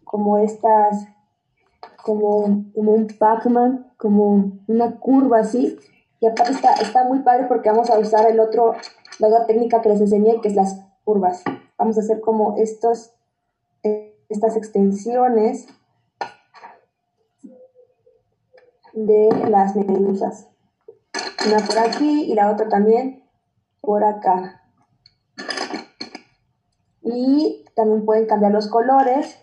[0.04, 1.06] como, estas,
[2.02, 5.76] como, como un Pac-Man, como una curva así.
[6.20, 8.74] Y aparte está, está muy padre porque vamos a usar el otro,
[9.18, 11.42] la otra técnica que les enseñé, que es las curvas.
[11.76, 13.12] Vamos a hacer como estos,
[14.28, 15.66] estas extensiones
[18.92, 20.48] de las medusas.
[21.46, 23.24] Una por aquí y la otra también
[23.80, 24.62] por acá.
[27.02, 29.38] Y también pueden cambiar los colores,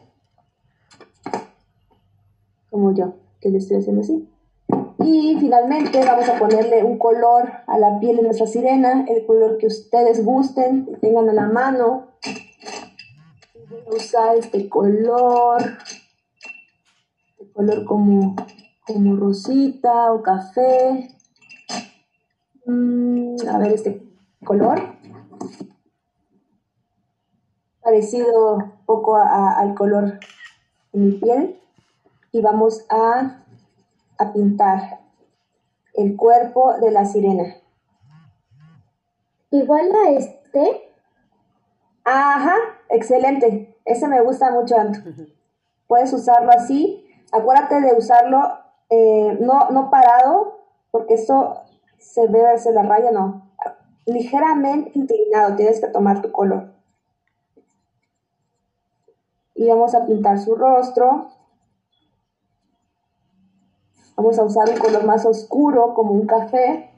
[2.70, 4.30] como yo, que le estoy haciendo así.
[5.00, 9.58] Y finalmente vamos a ponerle un color a la piel de nuestra sirena, el color
[9.58, 12.15] que ustedes gusten, tengan a la mano.
[13.70, 15.62] Voy a usar este color,
[17.28, 18.36] este color como,
[18.86, 21.10] como rosita o café.
[22.66, 24.04] Mm, a ver este
[24.44, 24.82] color.
[27.82, 30.20] Parecido un poco al color
[30.92, 31.60] de mi piel.
[32.32, 33.46] Y vamos a
[34.18, 35.00] a pintar
[35.94, 37.56] el cuerpo de la sirena.
[39.52, 40.94] ¿Igual a este?
[42.04, 42.56] Ajá,
[42.90, 43.78] excelente.
[43.86, 45.00] Ese me gusta mucho, Anto.
[45.88, 47.06] Puedes usarlo así.
[47.32, 50.60] Acuérdate de usarlo eh, no, no parado,
[50.92, 51.62] porque esto
[51.98, 53.52] se ve hacia la raya, no.
[54.06, 56.74] Ligeramente inclinado, tienes que tomar tu color.
[59.56, 61.30] Y vamos a pintar su rostro.
[64.16, 66.90] Vamos a usar un color más oscuro, como un café.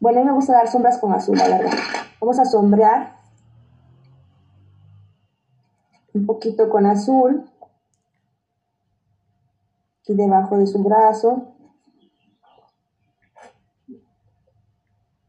[0.00, 1.72] Bueno, a mí me gusta dar sombras con azul, la verdad.
[2.20, 3.16] Vamos a sombrear
[6.16, 7.50] un poquito con azul.
[10.00, 11.54] Aquí debajo de su brazo.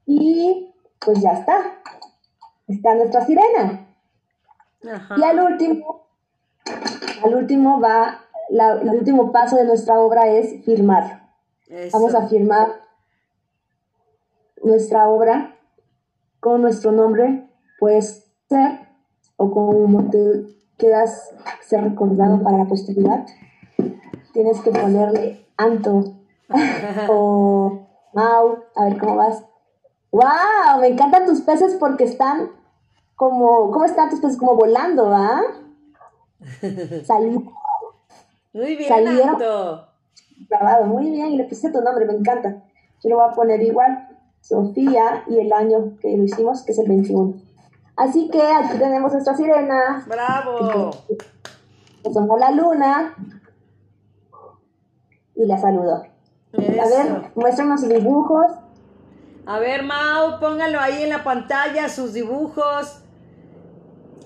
[0.06, 1.82] Y pues ya está.
[2.68, 3.88] Está nuestra sirena.
[5.18, 6.08] Y al último,
[7.24, 11.30] al último va el último paso de nuestra obra es firmar.
[11.92, 12.82] Vamos a firmar
[14.64, 15.58] nuestra obra
[16.40, 18.88] con nuestro nombre, puede ser,
[19.36, 20.46] o como te
[20.78, 23.26] quieras ser recordado para la posteridad.
[24.34, 26.14] Tienes que ponerle Anto
[27.10, 29.44] o Mau, a ver cómo vas.
[30.12, 30.80] ¡Wow!
[30.82, 32.52] Me encantan tus peces porque están
[33.16, 34.38] como, ¿cómo están tus peces?
[34.38, 35.42] Como volando, ¿va?
[37.06, 37.44] Salud.
[38.54, 39.38] Muy bien, Salieron
[40.50, 42.64] grabado, muy bien, y le puse tu nombre, me encanta.
[43.04, 44.08] Yo lo voy a poner igual,
[44.42, 47.36] Sofía, y el año que lo hicimos, que es el 21.
[47.98, 50.06] Así que aquí tenemos nuestra sirena.
[50.08, 50.92] ¡Bravo!
[52.14, 53.16] somos la luna.
[55.36, 56.04] Y la saludo.
[56.54, 58.46] A ver, muéstranos sus dibujos.
[59.46, 63.02] A ver, Mau, póngalo ahí en la pantalla, sus dibujos.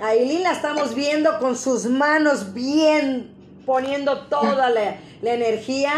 [0.02, 5.92] A Eileen la estamos viendo con sus manos bien poniendo toda la, energía,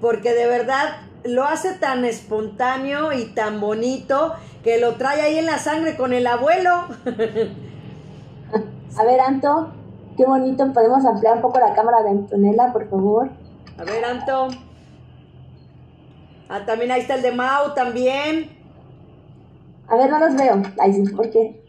[0.00, 5.46] porque de verdad lo hace tan espontáneo y tan bonito que lo trae ahí en
[5.46, 6.70] la sangre con el abuelo.
[8.98, 9.72] A ver, Anto,
[10.16, 10.72] qué bonito.
[10.72, 13.30] ¿Podemos ampliar un poco la cámara de Antonella, por favor?
[13.78, 14.48] A ver, Anto.
[16.48, 18.56] Ah, también ahí está el de Mau, también.
[19.88, 20.62] A ver, no los veo.
[20.78, 21.62] Ay, sí, ¿por qué?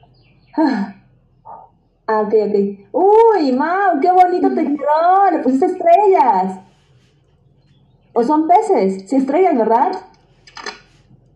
[0.55, 2.55] Ah, ok, ok.
[2.93, 5.31] Uy, Mau, qué bonito te quedó.
[5.31, 6.59] Le pusiste estrellas.
[8.18, 9.07] ¿O son peces?
[9.07, 9.91] Sí, estrellas, ¿verdad?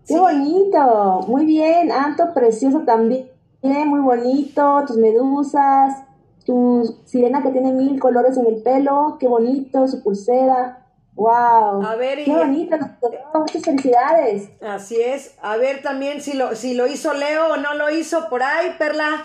[0.08, 1.24] Qué bonito.
[1.28, 1.92] Muy bien.
[1.92, 3.30] Anto, precioso también.
[3.62, 4.84] Muy bonito.
[4.88, 6.04] Tus medusas.
[6.44, 9.18] Tu sirena que tiene mil colores en el pelo.
[9.20, 9.88] Qué bonito.
[9.88, 10.88] Su pulsera.
[11.14, 11.86] Wow.
[11.86, 12.76] A ver, Qué bonito.
[13.36, 14.50] Muchas felicidades.
[14.60, 15.36] Así es.
[15.40, 18.72] A ver también si lo, si lo hizo Leo o no lo hizo por ahí,
[18.80, 19.24] Perla.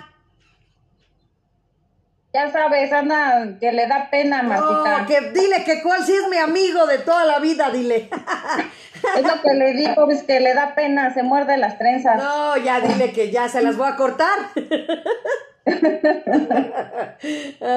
[2.37, 4.99] Ya sabes, anda, que le da pena, Martita.
[4.99, 8.11] No, que dile que cuál sí es mi amigo de toda la vida, dile.
[9.17, 12.23] es lo que le digo, es que le da pena, se muerde las trenzas.
[12.23, 14.39] No, ya dile que ya se las voy a cortar.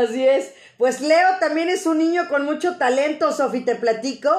[0.04, 0.54] Así es.
[0.78, 4.30] Pues Leo también es un niño con mucho talento, Sofi, te platico.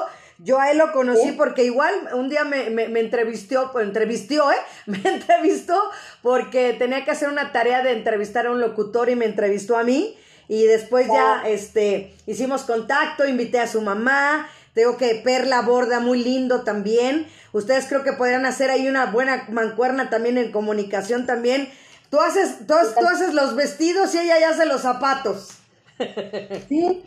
[0.43, 4.55] Yo a él lo conocí porque igual un día me, me, me entrevistó, entrevistó, ¿eh?
[4.87, 5.79] Me entrevistó
[6.23, 9.83] porque tenía que hacer una tarea de entrevistar a un locutor y me entrevistó a
[9.83, 10.17] mí.
[10.47, 14.49] Y después ya, este, hicimos contacto, invité a su mamá.
[14.73, 17.27] Tengo que Perla borda muy lindo también.
[17.53, 21.69] Ustedes creo que podrían hacer ahí una buena mancuerna también en comunicación también.
[22.09, 25.57] Tú haces, tú, tú haces los vestidos y ella ya hace los zapatos.
[26.67, 27.03] Sí,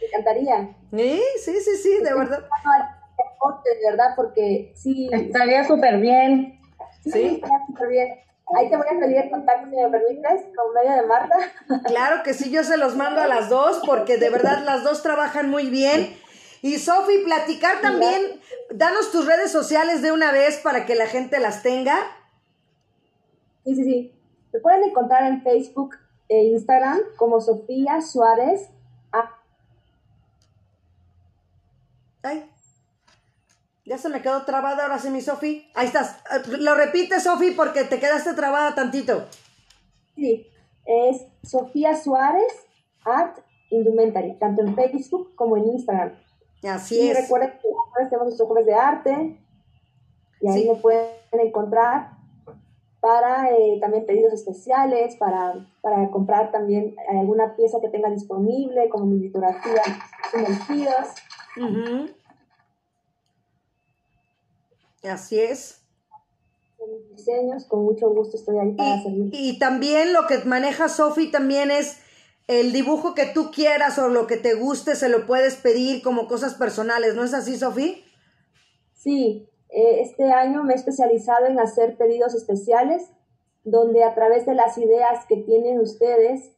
[0.00, 0.76] me encantaría.
[0.90, 2.40] Sí, sí, sí, sí, de verdad.
[2.40, 5.08] De verdad, porque sí.
[5.12, 6.60] Estaría súper bien.
[7.04, 8.20] Sí, súper bien.
[8.56, 11.36] Ahí te voy a pedir el contacto, si me permites, con medio de Marta.
[11.86, 15.02] Claro que sí, yo se los mando a las dos, porque de verdad las dos
[15.02, 16.16] trabajan muy bien.
[16.62, 18.40] Y Sofi, platicar también,
[18.74, 21.96] danos tus redes sociales de una vez para que la gente las tenga.
[23.64, 24.14] Sí, sí, sí.
[24.52, 25.94] Me pueden encontrar en Facebook
[26.28, 28.68] e Instagram como Sofía Suárez
[32.22, 32.50] Ay.
[33.84, 35.68] Ya se me quedó trabada ahora sí, mi Sofi.
[35.74, 36.18] Ahí estás.
[36.30, 39.26] Eh, lo repite, Sofi, porque te quedaste trabada tantito.
[40.14, 40.46] Sí,
[40.84, 42.52] es Sofía Suárez
[43.04, 43.38] at
[43.70, 46.12] Indumentary, tanto en Facebook como en Instagram.
[46.68, 47.22] Así y es.
[47.22, 49.40] recuerden que tenemos nuestros jueves de arte
[50.40, 52.12] y ahí me pueden encontrar
[53.00, 59.06] para eh, también pedidos especiales, para, para comprar también alguna pieza que tenga disponible, como
[59.06, 59.82] mi litografía
[60.30, 61.08] sumergidos.
[61.56, 62.10] Ujú.
[65.02, 65.82] Así es.
[67.14, 69.30] diseños, con mucho gusto estoy ahí para servir.
[69.32, 72.00] Y también lo que maneja Sofi también es
[72.46, 76.26] el dibujo que tú quieras o lo que te guste, se lo puedes pedir como
[76.26, 78.02] cosas personales, ¿no es así, Sofi?
[78.94, 83.10] Sí, eh, este año me he especializado en hacer pedidos especiales,
[83.62, 86.52] donde a través de las ideas que tienen ustedes,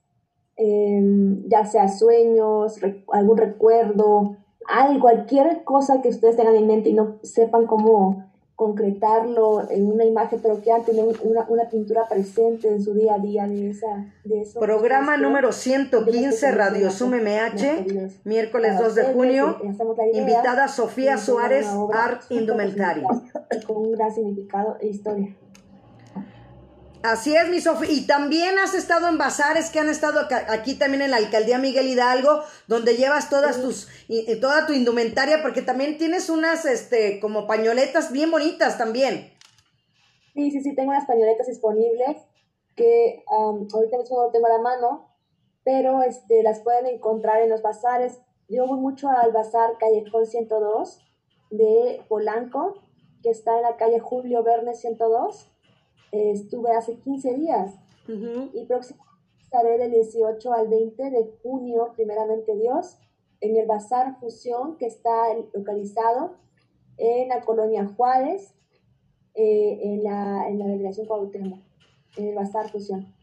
[0.57, 1.03] eh,
[1.47, 2.78] ya sea sueños,
[3.12, 4.38] algún recuerdo,
[4.68, 10.04] algo, cualquier cosa que ustedes tengan en mente y no sepan cómo concretarlo en una
[10.04, 14.06] imagen, pero quieran tener una, una pintura presente en su día a día de, esa,
[14.24, 14.60] de eso.
[14.60, 19.56] Programa número quieren, 115, yo Radio los MH, miércoles para 2 de junio.
[20.12, 23.08] Invitada Sofía Suárez, Art Indumentaria.
[23.66, 25.36] Con un gran significado e historia.
[27.03, 27.90] Así es, mi Sofía.
[27.90, 31.88] Y también has estado en bazares que han estado aquí también en la alcaldía Miguel
[31.88, 37.46] Hidalgo, donde llevas todas tus, y- toda tu indumentaria, porque también tienes unas, este, como
[37.48, 39.32] pañoletas bien bonitas también.
[40.34, 42.16] Sí, sí, sí, tengo unas pañoletas disponibles
[42.76, 45.09] que am, ahorita mismo no tengo a la mano,
[45.64, 48.18] pero este, las pueden encontrar en los bazares.
[48.48, 51.00] Yo voy mucho al bazar Callejón 102
[51.50, 52.74] de Polanco,
[53.22, 55.48] que está en la calle Julio Verne 102.
[56.12, 57.74] Eh, estuve hace 15 días
[58.06, 62.96] y próximamente estaré del 18 al 20 de junio, primeramente Dios,
[63.40, 66.36] en el Bazar Fusión, que está localizado
[66.96, 68.54] en la colonia Juárez,
[69.34, 71.60] eh, en, la, en la delegación Cuauhtémoc,
[72.16, 73.14] en el Bazar Fusión.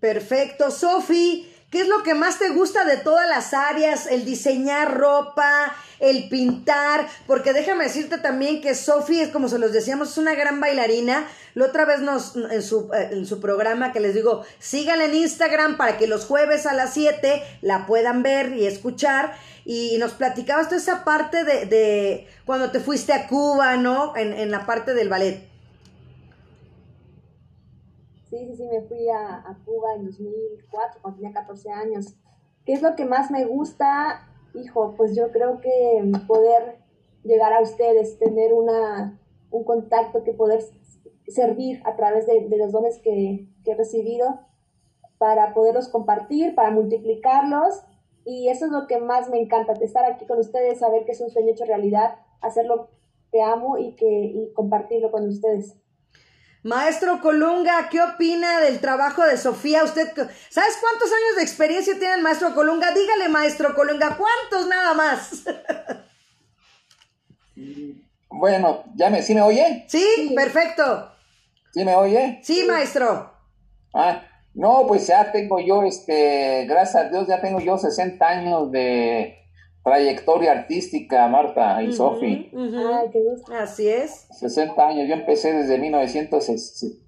[0.00, 0.70] Perfecto.
[0.70, 4.06] Sofi, ¿qué es lo que más te gusta de todas las áreas?
[4.06, 9.72] El diseñar ropa, el pintar, porque déjame decirte también que Sofi es como se los
[9.72, 11.26] decíamos, es una gran bailarina.
[11.54, 15.14] La otra vez nos en su, eh, en su programa que les digo, síganla en
[15.14, 19.34] Instagram para que los jueves a las 7 la puedan ver y escuchar.
[19.64, 24.14] Y nos platicabas toda esa parte de, de cuando te fuiste a Cuba, ¿no?
[24.16, 25.51] En, en la parte del ballet.
[28.32, 32.14] Sí, sí, sí, me fui a, Cuba en 2004, cuando tenía 14 años.
[32.64, 34.26] ¿Qué es lo que más me gusta?
[34.54, 36.78] Hijo, pues yo creo que poder
[37.24, 39.20] llegar a ustedes, tener una,
[39.50, 40.64] un contacto que poder
[41.28, 44.40] servir a través de, los dones que, he recibido
[45.18, 47.82] para poderlos compartir, para multiplicarlos.
[48.24, 51.20] Y eso es lo que más me encanta, estar aquí con ustedes, saber que es
[51.20, 52.88] un sueño hecho realidad, hacer lo
[53.30, 55.76] que amo y, que, y compartirlo con ustedes.
[56.62, 59.82] Maestro Colunga, ¿qué opina del trabajo de Sofía?
[59.82, 60.12] Usted,
[60.48, 62.92] ¿sabes cuántos años de experiencia tiene el maestro Colunga?
[62.92, 65.44] Dígale, maestro Colunga, ¿cuántos nada más?
[68.34, 69.84] Bueno, ¿ya me, ¿sí me oye?
[69.86, 70.32] ¿Sí?
[70.34, 71.12] Perfecto.
[71.70, 72.40] ¿Sí me oye?
[72.42, 73.30] Sí, maestro.
[73.94, 74.22] Ah,
[74.54, 79.41] no, pues ya tengo yo, este, gracias a Dios, ya tengo yo 60 años de
[79.84, 82.50] trayectoria artística, Marta y Sofi.
[82.52, 82.94] ujú.
[82.94, 83.52] Ay, qué gusto.
[83.54, 84.26] Así es.
[84.38, 86.46] 60 años, yo empecé desde 1900,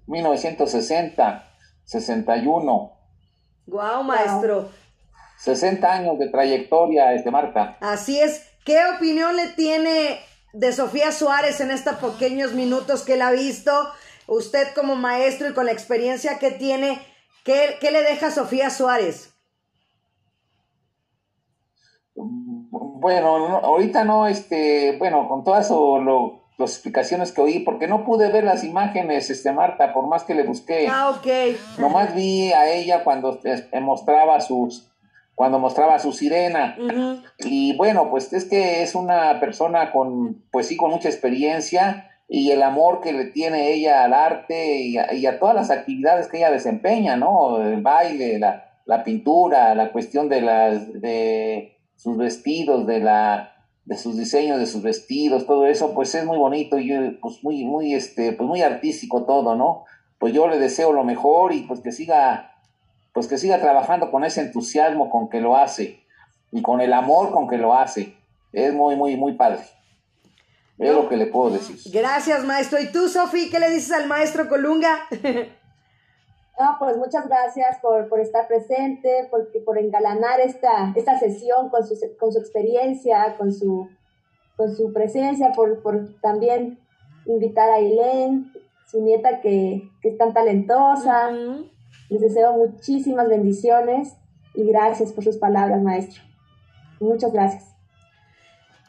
[0.07, 1.51] 1960,
[1.85, 2.91] 61.
[3.67, 4.69] Guau, maestro.
[5.37, 7.77] 60 años de trayectoria, este, Marta.
[7.81, 8.43] Así es.
[8.65, 10.19] ¿Qué opinión le tiene
[10.53, 13.71] de Sofía Suárez en estos pequeños minutos que la ha visto?
[14.27, 16.99] Usted como maestro y con la experiencia que tiene,
[17.43, 19.34] ¿qué, qué le deja a Sofía Suárez?
[23.05, 28.03] Bueno, no, ahorita no, este, bueno, con todas lo- las explicaciones que oí, porque no
[28.03, 30.87] pude ver las imágenes, este, Marta, por más que le busqué.
[30.89, 31.27] Ah, ok.
[31.77, 34.89] Nomás vi a ella cuando eh, mostraba sus,
[35.35, 36.75] cuando mostraba su sirena.
[37.37, 42.49] Y bueno, pues es que es una persona con, pues sí, con mucha experiencia y
[42.49, 46.27] el amor que le tiene ella al arte y a, y a todas las actividades
[46.27, 47.61] que ella desempeña, ¿no?
[47.61, 53.97] El baile, la, la pintura, la cuestión de las, de sus vestidos, de la, de
[53.97, 57.93] sus diseños de sus vestidos, todo eso, pues es muy bonito y pues muy, muy,
[57.93, 59.85] este, pues muy artístico todo, ¿no?
[60.19, 62.55] Pues yo le deseo lo mejor y pues que siga,
[63.13, 66.03] pues que siga trabajando con ese entusiasmo con que lo hace
[66.51, 68.15] y con el amor con que lo hace.
[68.53, 69.59] Es muy, muy, muy padre.
[70.77, 71.77] Es lo que le puedo decir.
[71.91, 72.79] Gracias, maestro.
[72.79, 74.99] ¿Y tú, Sofi, qué le dices al maestro Colunga?
[76.57, 81.85] No, pues muchas gracias por, por estar presente, por, por engalanar esta, esta sesión con
[81.85, 83.89] su, con su experiencia, con su,
[84.55, 86.79] con su presencia, por, por también
[87.25, 88.53] invitar a Ailén,
[88.87, 91.29] su nieta que, que es tan talentosa.
[92.09, 94.15] Les deseo muchísimas bendiciones
[94.53, 96.23] y gracias por sus palabras, maestro.
[97.01, 97.74] Muchas gracias.